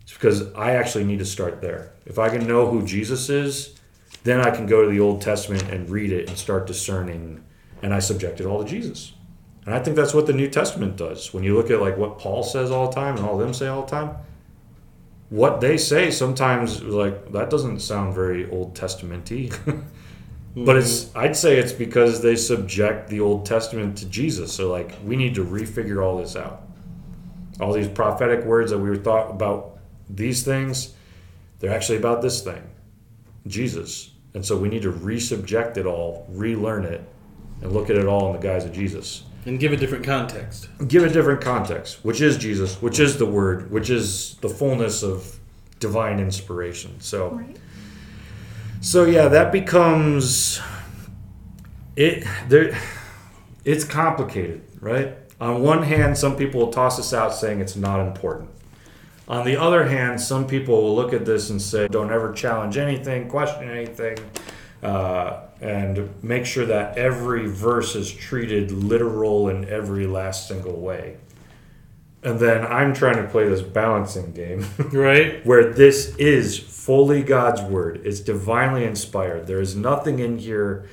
It's 0.03 0.13
because 0.13 0.53
I 0.53 0.71
actually 0.71 1.03
need 1.03 1.19
to 1.19 1.25
start 1.25 1.61
there. 1.61 1.93
If 2.05 2.19
I 2.19 2.29
can 2.29 2.47
know 2.47 2.67
who 2.67 2.85
Jesus 2.85 3.29
is, 3.29 3.75
then 4.23 4.41
I 4.41 4.51
can 4.51 4.65
go 4.65 4.83
to 4.83 4.89
the 4.89 4.99
Old 4.99 5.21
Testament 5.21 5.63
and 5.63 5.89
read 5.89 6.11
it 6.11 6.29
and 6.29 6.37
start 6.37 6.67
discerning, 6.67 7.43
and 7.81 7.93
I 7.93 7.99
subject 7.99 8.39
it 8.39 8.45
all 8.45 8.63
to 8.63 8.69
Jesus. 8.69 9.13
And 9.65 9.75
I 9.75 9.79
think 9.79 9.95
that's 9.95 10.13
what 10.13 10.27
the 10.27 10.33
New 10.33 10.49
Testament 10.49 10.97
does. 10.97 11.33
When 11.33 11.43
you 11.43 11.55
look 11.55 11.69
at 11.69 11.81
like 11.81 11.97
what 11.97 12.17
Paul 12.17 12.43
says 12.43 12.71
all 12.71 12.87
the 12.87 12.95
time 12.95 13.17
and 13.17 13.25
all 13.25 13.33
of 13.33 13.39
them 13.39 13.53
say 13.53 13.67
all 13.67 13.83
the 13.83 13.91
time, 13.91 14.15
what 15.29 15.61
they 15.61 15.77
say 15.77 16.11
sometimes 16.11 16.81
is 16.81 16.93
like 16.93 17.31
that 17.31 17.49
doesn't 17.49 17.79
sound 17.79 18.13
very 18.13 18.49
Old 18.49 18.75
Testamenty. 18.75 19.49
but 20.55 20.77
it's 20.77 21.05
mm-hmm. 21.05 21.19
I'd 21.19 21.35
say 21.35 21.57
it's 21.57 21.73
because 21.73 22.21
they 22.21 22.35
subject 22.35 23.09
the 23.09 23.19
Old 23.19 23.45
Testament 23.45 23.97
to 23.99 24.07
Jesus. 24.07 24.51
So 24.51 24.71
like 24.71 24.95
we 25.05 25.15
need 25.15 25.35
to 25.35 25.45
refigure 25.45 26.03
all 26.03 26.17
this 26.17 26.35
out. 26.35 26.63
All 27.59 27.73
these 27.73 27.87
prophetic 27.87 28.43
words 28.45 28.71
that 28.71 28.79
we 28.79 28.89
were 28.89 28.97
thought 28.97 29.29
about 29.29 29.70
these 30.15 30.43
things, 30.43 30.93
they're 31.59 31.73
actually 31.73 31.97
about 31.97 32.21
this 32.21 32.41
thing, 32.41 32.63
Jesus. 33.47 34.11
And 34.33 34.45
so 34.45 34.57
we 34.57 34.69
need 34.69 34.83
to 34.83 34.91
resubject 34.91 35.77
it 35.77 35.85
all, 35.85 36.25
relearn 36.29 36.85
it, 36.85 37.03
and 37.61 37.71
look 37.71 37.89
at 37.89 37.97
it 37.97 38.05
all 38.05 38.27
in 38.27 38.33
the 38.33 38.47
guise 38.47 38.65
of 38.65 38.71
Jesus 38.73 39.23
and 39.45 39.59
give 39.59 39.71
a 39.73 39.77
different 39.77 40.05
context. 40.05 40.67
give 40.87 41.03
a 41.03 41.09
different 41.09 41.41
context, 41.41 42.03
which 42.03 42.21
is 42.21 42.37
Jesus, 42.37 42.81
which 42.81 42.99
is 42.99 43.17
the 43.17 43.25
Word, 43.25 43.71
which 43.71 43.89
is 43.89 44.35
the 44.41 44.49
fullness 44.49 45.03
of 45.03 45.39
divine 45.79 46.19
inspiration. 46.19 46.99
So, 46.99 47.29
Right. 47.29 47.57
so 48.81 49.05
yeah, 49.05 49.27
that 49.29 49.51
becomes 49.51 50.61
it. 51.95 52.23
There, 52.49 52.77
it's 53.65 53.83
complicated, 53.83 54.61
right? 54.79 55.17
On 55.39 55.61
one 55.63 55.83
hand, 55.83 56.17
some 56.17 56.35
people 56.35 56.59
will 56.61 56.71
toss 56.71 56.97
this 56.97 57.13
out 57.13 57.33
saying 57.33 57.59
it's 57.61 57.75
not 57.75 57.99
important. 57.99 58.49
On 59.27 59.45
the 59.45 59.55
other 59.55 59.85
hand, 59.85 60.19
some 60.19 60.45
people 60.45 60.81
will 60.81 60.95
look 60.95 61.13
at 61.13 61.25
this 61.25 61.49
and 61.49 61.61
say, 61.61 61.87
"Don't 61.87 62.11
ever 62.11 62.33
challenge 62.33 62.77
anything, 62.77 63.29
question 63.29 63.69
anything." 63.69 64.17
Uh, 64.83 65.41
and 65.61 66.09
make 66.23 66.45
sure 66.45 66.65
that 66.65 66.97
every 66.97 67.45
verse 67.45 67.95
is 67.95 68.11
treated 68.11 68.71
literal 68.71 69.47
in 69.49 69.69
every 69.69 70.07
last 70.07 70.47
single 70.47 70.79
way. 70.79 71.17
And 72.23 72.39
then 72.39 72.65
I'm 72.65 72.93
trying 72.93 73.17
to 73.17 73.27
play 73.27 73.47
this 73.47 73.61
balancing 73.61 74.31
game 74.31 74.65
Right? 74.91 75.45
where 75.45 75.71
this 75.71 76.15
is 76.17 76.57
fully 76.57 77.23
God's 77.23 77.61
word. 77.61 78.01
It's 78.03 78.19
divinely 78.19 78.83
inspired. 78.85 79.47
There 79.47 79.61
is 79.61 79.75
nothing 79.75 80.19
in 80.19 80.37
here 80.37 80.87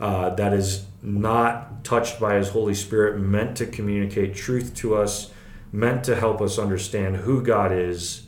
uh, 0.00 0.30
that 0.30 0.52
is 0.52 0.86
not 1.02 1.84
touched 1.84 2.18
by 2.18 2.34
His 2.36 2.48
Holy 2.48 2.74
Spirit, 2.74 3.20
meant 3.20 3.56
to 3.58 3.66
communicate 3.66 4.34
truth 4.34 4.74
to 4.76 4.96
us, 4.96 5.30
meant 5.74 6.04
to 6.04 6.14
help 6.14 6.40
us 6.40 6.56
understand 6.56 7.16
who 7.16 7.42
God 7.42 7.72
is. 7.72 8.22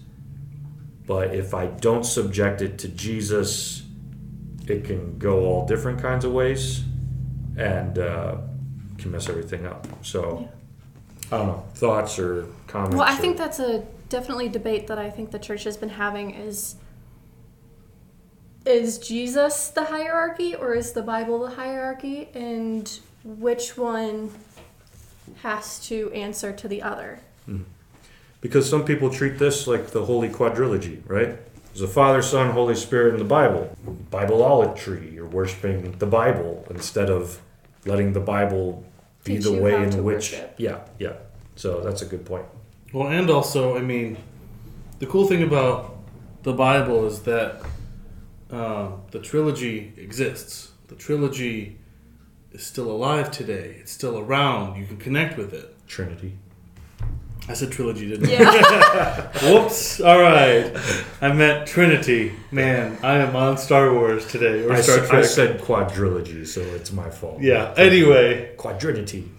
But 1.07 1.33
if 1.33 1.55
I 1.55 1.67
don't 1.67 2.05
subject 2.05 2.61
it 2.61 2.77
to 2.81 2.89
Jesus, 2.89 3.85
it 4.67 4.83
can 4.83 5.17
go 5.17 5.45
all 5.45 5.65
different 5.65 6.03
kinds 6.03 6.25
of 6.25 6.33
ways 6.33 6.83
and 7.57 8.01
uh, 8.01 8.39
can 8.99 9.13
mess 9.13 9.29
everything 9.29 9.65
up. 9.65 9.87
So, 10.03 10.49
I 11.31 11.39
don't 11.39 11.47
know. 11.47 11.65
Thoughts 11.75 12.19
or 12.19 12.49
comments? 12.67 12.97
Well, 12.97 13.07
I 13.07 13.15
or- 13.15 13.21
think 13.21 13.37
that's 13.37 13.61
a 13.61 13.87
definitely 14.09 14.49
debate 14.49 14.89
that 14.89 14.99
I 14.99 15.09
think 15.09 15.31
the 15.31 15.39
church 15.39 15.63
has 15.65 15.77
been 15.77 15.91
having 15.91 16.33
is 16.33 16.77
is 18.65 18.99
Jesus 18.99 19.69
the 19.69 19.85
hierarchy 19.85 20.57
or 20.57 20.75
is 20.75 20.93
the 20.93 21.03
Bible 21.03 21.39
the 21.39 21.55
hierarchy 21.55 22.29
and 22.35 22.99
which 23.23 23.77
one 23.77 24.31
has 25.43 25.79
to 25.87 26.11
answer 26.11 26.53
to 26.53 26.67
the 26.67 26.83
other? 26.83 27.21
Because 28.41 28.69
some 28.69 28.85
people 28.85 29.11
treat 29.11 29.39
this 29.39 29.67
like 29.67 29.89
the 29.89 30.05
holy 30.05 30.29
quadrilogy, 30.29 31.03
right? 31.07 31.39
There's 31.67 31.83
a 31.83 31.89
Father, 31.89 32.23
Son, 32.23 32.53
Holy 32.53 32.75
Spirit 32.75 33.15
in 33.15 33.19
the 33.19 33.25
Bible. 33.25 33.77
Bibleolatry. 34.11 35.13
You're 35.13 35.27
worshiping 35.27 35.93
the 35.99 36.07
Bible 36.07 36.67
instead 36.71 37.11
of 37.11 37.41
letting 37.85 38.13
the 38.13 38.21
Bible 38.21 38.85
be 39.25 39.35
Teach 39.35 39.45
the 39.45 39.53
way 39.53 39.75
in 39.83 39.91
which. 40.05 40.33
worship. 40.33 40.55
Yeah, 40.59 40.81
yeah. 40.99 41.15
So 41.57 41.81
that's 41.81 42.03
a 42.03 42.07
good 42.07 42.25
point. 42.25 42.47
Well, 42.93 43.09
and 43.09 43.29
also, 43.29 43.77
I 43.77 43.83
mean, 43.83 44.17
the 45.01 45.07
cool 45.07 45.27
thing 45.27 45.43
about 45.43 45.99
the 46.45 46.53
Bible 46.53 47.07
is 47.07 47.23
that 47.23 47.61
um, 48.51 49.03
the 49.11 49.19
trilogy 49.19 49.93
exists. 49.97 50.71
The 50.89 50.95
trilogy 50.95 51.79
is 52.53 52.65
still 52.65 52.91
alive 52.91 53.31
today. 53.31 53.77
It's 53.81 53.93
still 53.93 54.19
around. 54.19 54.79
You 54.79 54.87
can 54.87 54.97
connect 54.97 55.37
with 55.37 55.53
it. 55.53 55.75
Trinity. 55.87 56.39
I 57.49 57.55
said 57.55 57.71
trilogy, 57.71 58.09
didn't 58.09 58.29
I? 58.29 58.33
Yeah. 58.33 59.23
Whoops. 59.53 60.01
All 60.01 60.21
right. 60.21 60.77
I 61.21 61.33
meant 61.33 61.69
Trinity. 61.69 62.33
Man, 62.51 62.99
I 63.03 63.19
am 63.19 63.37
on 63.37 63.57
Star 63.57 63.93
Wars 63.93 64.27
today 64.27 64.65
or 64.65 64.73
I, 64.73 64.81
Star 64.81 64.99
s- 64.99 65.09
Trek. 65.09 65.25
I 65.25 65.27
said 65.27 65.61
quadrilogy, 65.61 66.47
so 66.47 66.61
it's 66.61 66.93
my 66.93 67.09
fault. 67.09 67.41
yeah. 67.41 67.73
Anyway, 67.77 68.55
Quadrinity. 68.57 69.31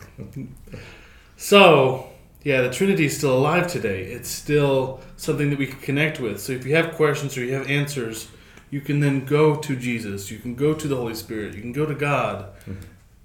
so 1.35 2.09
yeah, 2.43 2.61
the 2.61 2.71
Trinity 2.71 3.05
is 3.05 3.17
still 3.17 3.37
alive 3.37 3.67
today. 3.67 4.03
It's 4.03 4.29
still 4.29 5.01
something 5.17 5.49
that 5.49 5.59
we 5.59 5.67
can 5.67 5.79
connect 5.79 6.19
with. 6.19 6.39
So 6.39 6.53
if 6.53 6.65
you 6.65 6.75
have 6.75 6.93
questions 6.95 7.37
or 7.37 7.43
you 7.43 7.53
have 7.53 7.67
answers, 7.69 8.29
you 8.69 8.81
can 8.81 8.99
then 8.99 9.25
go 9.25 9.55
to 9.55 9.75
Jesus. 9.75 10.31
You 10.31 10.39
can 10.39 10.55
go 10.55 10.73
to 10.73 10.87
the 10.87 10.95
Holy 10.95 11.13
Spirit. 11.15 11.55
You 11.55 11.61
can 11.61 11.73
go 11.73 11.85
to 11.85 11.95
God 11.95 12.49
hmm. 12.65 12.75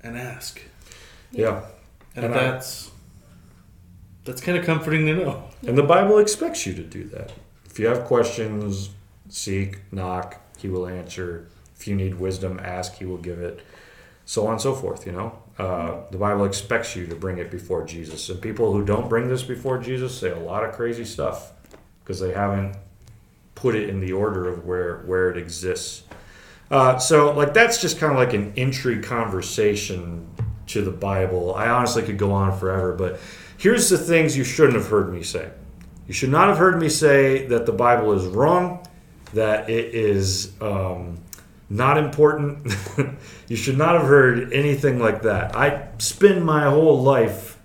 and 0.00 0.16
ask. 0.18 0.60
Yeah. 1.30 1.62
And, 2.16 2.26
And 2.26 2.34
I- 2.34 2.38
that's 2.38 2.90
that's 4.24 4.40
kind 4.40 4.56
of 4.56 4.64
comforting 4.64 5.06
to 5.06 5.14
know. 5.14 5.44
And 5.66 5.76
the 5.76 5.82
Bible 5.82 6.18
expects 6.18 6.66
you 6.66 6.74
to 6.74 6.82
do 6.82 7.04
that. 7.04 7.32
If 7.64 7.78
you 7.78 7.86
have 7.86 8.04
questions, 8.04 8.90
seek, 9.28 9.80
knock, 9.92 10.40
he 10.58 10.68
will 10.68 10.86
answer. 10.86 11.48
If 11.76 11.88
you 11.88 11.96
need 11.96 12.14
wisdom, 12.14 12.60
ask, 12.62 12.94
he 12.94 13.04
will 13.04 13.18
give 13.18 13.40
it. 13.40 13.60
So 14.24 14.46
on 14.46 14.52
and 14.52 14.60
so 14.60 14.74
forth, 14.74 15.06
you 15.06 15.12
know. 15.12 15.38
Uh, 15.58 16.02
the 16.10 16.18
Bible 16.18 16.44
expects 16.44 16.94
you 16.94 17.06
to 17.06 17.14
bring 17.14 17.38
it 17.38 17.50
before 17.50 17.84
Jesus. 17.84 18.28
And 18.28 18.40
people 18.40 18.72
who 18.72 18.84
don't 18.84 19.08
bring 19.08 19.28
this 19.28 19.42
before 19.42 19.78
Jesus 19.78 20.16
say 20.16 20.30
a 20.30 20.38
lot 20.38 20.64
of 20.64 20.72
crazy 20.74 21.04
stuff 21.04 21.52
because 22.02 22.20
they 22.20 22.32
haven't 22.32 22.76
put 23.54 23.74
it 23.74 23.88
in 23.88 24.00
the 24.00 24.12
order 24.12 24.48
of 24.48 24.64
where, 24.64 24.98
where 24.98 25.30
it 25.30 25.36
exists. 25.36 26.04
Uh, 26.70 26.98
so, 26.98 27.32
like, 27.32 27.52
that's 27.52 27.80
just 27.80 27.98
kind 27.98 28.12
of 28.12 28.18
like 28.18 28.32
an 28.32 28.52
entry 28.56 29.00
conversation 29.00 30.26
to 30.68 30.82
the 30.82 30.90
Bible. 30.90 31.54
I 31.54 31.68
honestly 31.68 32.02
could 32.02 32.18
go 32.18 32.32
on 32.32 32.58
forever, 32.58 32.94
but 32.94 33.20
here's 33.62 33.88
the 33.88 33.96
things 33.96 34.36
you 34.36 34.42
shouldn't 34.42 34.74
have 34.74 34.88
heard 34.88 35.12
me 35.14 35.22
say. 35.22 35.48
You 36.08 36.12
should 36.12 36.30
not 36.30 36.48
have 36.48 36.58
heard 36.58 36.80
me 36.80 36.88
say 36.88 37.46
that 37.46 37.64
the 37.64 37.72
Bible 37.72 38.12
is 38.12 38.26
wrong, 38.26 38.84
that 39.34 39.70
it 39.70 39.94
is 39.94 40.50
um, 40.60 41.18
not 41.70 41.96
important. 41.96 42.74
you 43.48 43.54
should 43.54 43.78
not 43.78 43.94
have 43.94 44.08
heard 44.08 44.52
anything 44.52 44.98
like 44.98 45.22
that. 45.22 45.54
I 45.54 45.86
spend 45.98 46.44
my 46.44 46.64
whole 46.64 47.00
life 47.02 47.56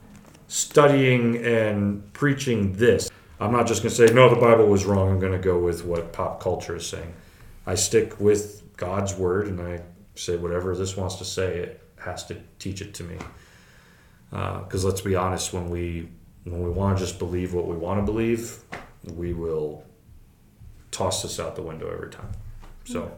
studying 0.48 1.44
and 1.44 2.14
preaching 2.14 2.74
this. 2.74 3.10
I'm 3.40 3.52
not 3.52 3.66
just 3.66 3.82
going 3.82 3.90
to 3.90 4.08
say, 4.08 4.14
no, 4.14 4.30
the 4.30 4.40
Bible 4.40 4.68
was 4.68 4.86
wrong. 4.86 5.10
I'm 5.10 5.20
going 5.20 5.32
to 5.34 5.40
go 5.40 5.58
with 5.58 5.84
what 5.84 6.14
pop 6.14 6.40
culture 6.40 6.76
is 6.76 6.88
saying. 6.88 7.12
I 7.66 7.74
stick 7.74 8.20
with 8.20 8.78
God's 8.78 9.16
word 9.16 9.48
and 9.48 9.60
I 9.60 9.82
say 10.14 10.36
whatever 10.36 10.76
this 10.76 10.96
wants 10.96 11.16
to 11.16 11.26
say, 11.26 11.58
it 11.58 11.82
has 11.98 12.24
to 12.26 12.38
teach 12.60 12.82
it 12.82 12.94
to 12.96 13.04
me. 13.04 13.18
Uh, 14.32 14.60
because 14.60 14.84
let's 14.84 15.02
be 15.02 15.16
honest, 15.16 15.54
when 15.54 15.70
we 15.70 16.10
when 16.44 16.62
we 16.64 16.70
want 16.70 16.98
to 16.98 17.04
just 17.04 17.20
believe 17.20 17.54
what 17.54 17.68
we 17.68 17.76
want 17.76 18.00
to 18.00 18.06
believe, 18.06 18.60
we 19.16 19.34
will 19.34 19.84
toss 20.92 21.22
this 21.22 21.40
out 21.40 21.56
the 21.56 21.62
window 21.62 21.90
every 21.92 22.10
time. 22.10 22.32
So, 22.86 23.18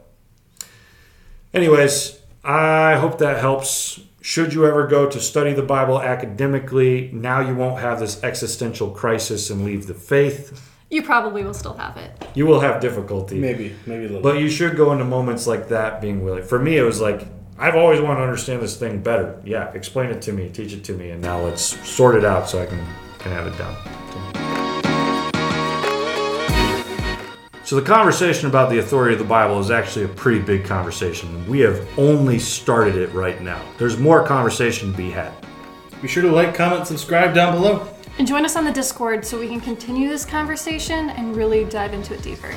anyways, 1.54 2.20
I 2.44 2.96
hope 2.96 3.20
that 3.20 3.40
helps. 3.40 4.00
Should 4.22 4.54
you 4.54 4.66
ever 4.66 4.86
go 4.86 5.10
to 5.10 5.20
study 5.20 5.54
the 5.54 5.64
Bible 5.64 6.02
academically, 6.02 7.10
now 7.14 7.40
you 7.40 7.56
won't 7.56 7.80
have 7.80 8.00
this 8.00 8.22
existential 8.24 8.92
crisis 8.92 9.50
and 9.50 9.64
leave 9.64 9.88
the 9.88 9.94
faith. 9.94 10.70
You 10.90 11.04
probably 11.04 11.44
will 11.44 11.54
still 11.54 11.76
have 11.76 11.98
it. 11.98 12.12
You 12.34 12.46
will 12.48 12.60
have 12.60 12.82
difficulty. 12.82 13.38
Maybe, 13.38 13.76
maybe 13.86 14.06
a 14.06 14.08
little. 14.08 14.22
But 14.22 14.40
you 14.40 14.50
should 14.50 14.76
go 14.76 14.92
into 14.92 15.06
moments 15.06 15.46
like 15.48 15.70
that 15.70 16.02
being 16.02 16.24
willing. 16.24 16.44
For 16.44 16.60
me, 16.60 16.78
it 16.78 16.84
was 16.84 17.00
like, 17.00 17.28
I've 17.62 17.76
always 17.76 18.00
wanted 18.00 18.20
to 18.20 18.24
understand 18.24 18.62
this 18.62 18.78
thing 18.78 19.02
better. 19.02 19.42
Yeah, 19.44 19.70
explain 19.74 20.12
it 20.12 20.22
to 20.22 20.32
me, 20.32 20.48
teach 20.48 20.72
it 20.72 20.82
to 20.86 20.94
me, 20.94 21.10
and 21.10 21.22
now 21.22 21.42
let's 21.42 21.78
sort 21.86 22.16
it 22.16 22.24
out 22.24 22.48
so 22.48 22.62
I 22.62 22.66
can, 22.66 22.80
can 23.18 23.34
have 23.34 23.48
it 23.48 23.58
down. 23.58 23.76
So 27.66 27.76
the 27.76 27.82
conversation 27.82 28.48
about 28.48 28.70
the 28.70 28.80
authority 28.80 29.14
of 29.14 29.20
the 29.20 29.26
Bible 29.26 29.60
is 29.60 29.72
actually 29.72 30.06
a 30.06 30.08
pretty 30.08 30.40
big 30.40 30.64
conversation. 30.64 31.46
We 31.50 31.60
have 31.60 31.86
only 32.00 32.40
started 32.40 32.96
it 32.96 33.14
right 33.14 33.42
now. 33.42 33.62
There's 33.78 33.98
more 33.98 34.26
conversation 34.26 34.94
to 34.94 34.98
be 34.98 35.12
had. 35.12 35.34
Be 36.02 36.08
sure 36.08 36.24
to 36.24 36.32
like, 36.32 36.56
comment, 36.56 36.88
subscribe 36.88 37.36
down 37.36 37.54
below. 37.54 37.94
And 38.20 38.26
join 38.26 38.46
us 38.46 38.56
on 38.56 38.64
the 38.64 38.72
Discord 38.72 39.26
so 39.26 39.38
we 39.38 39.50
can 39.50 39.60
continue 39.60 40.08
this 40.08 40.26
conversation 40.26 41.10
and 41.10 41.36
really 41.36 41.66
dive 41.66 41.94
into 41.94 42.14
it 42.14 42.22
deeper. 42.24 42.56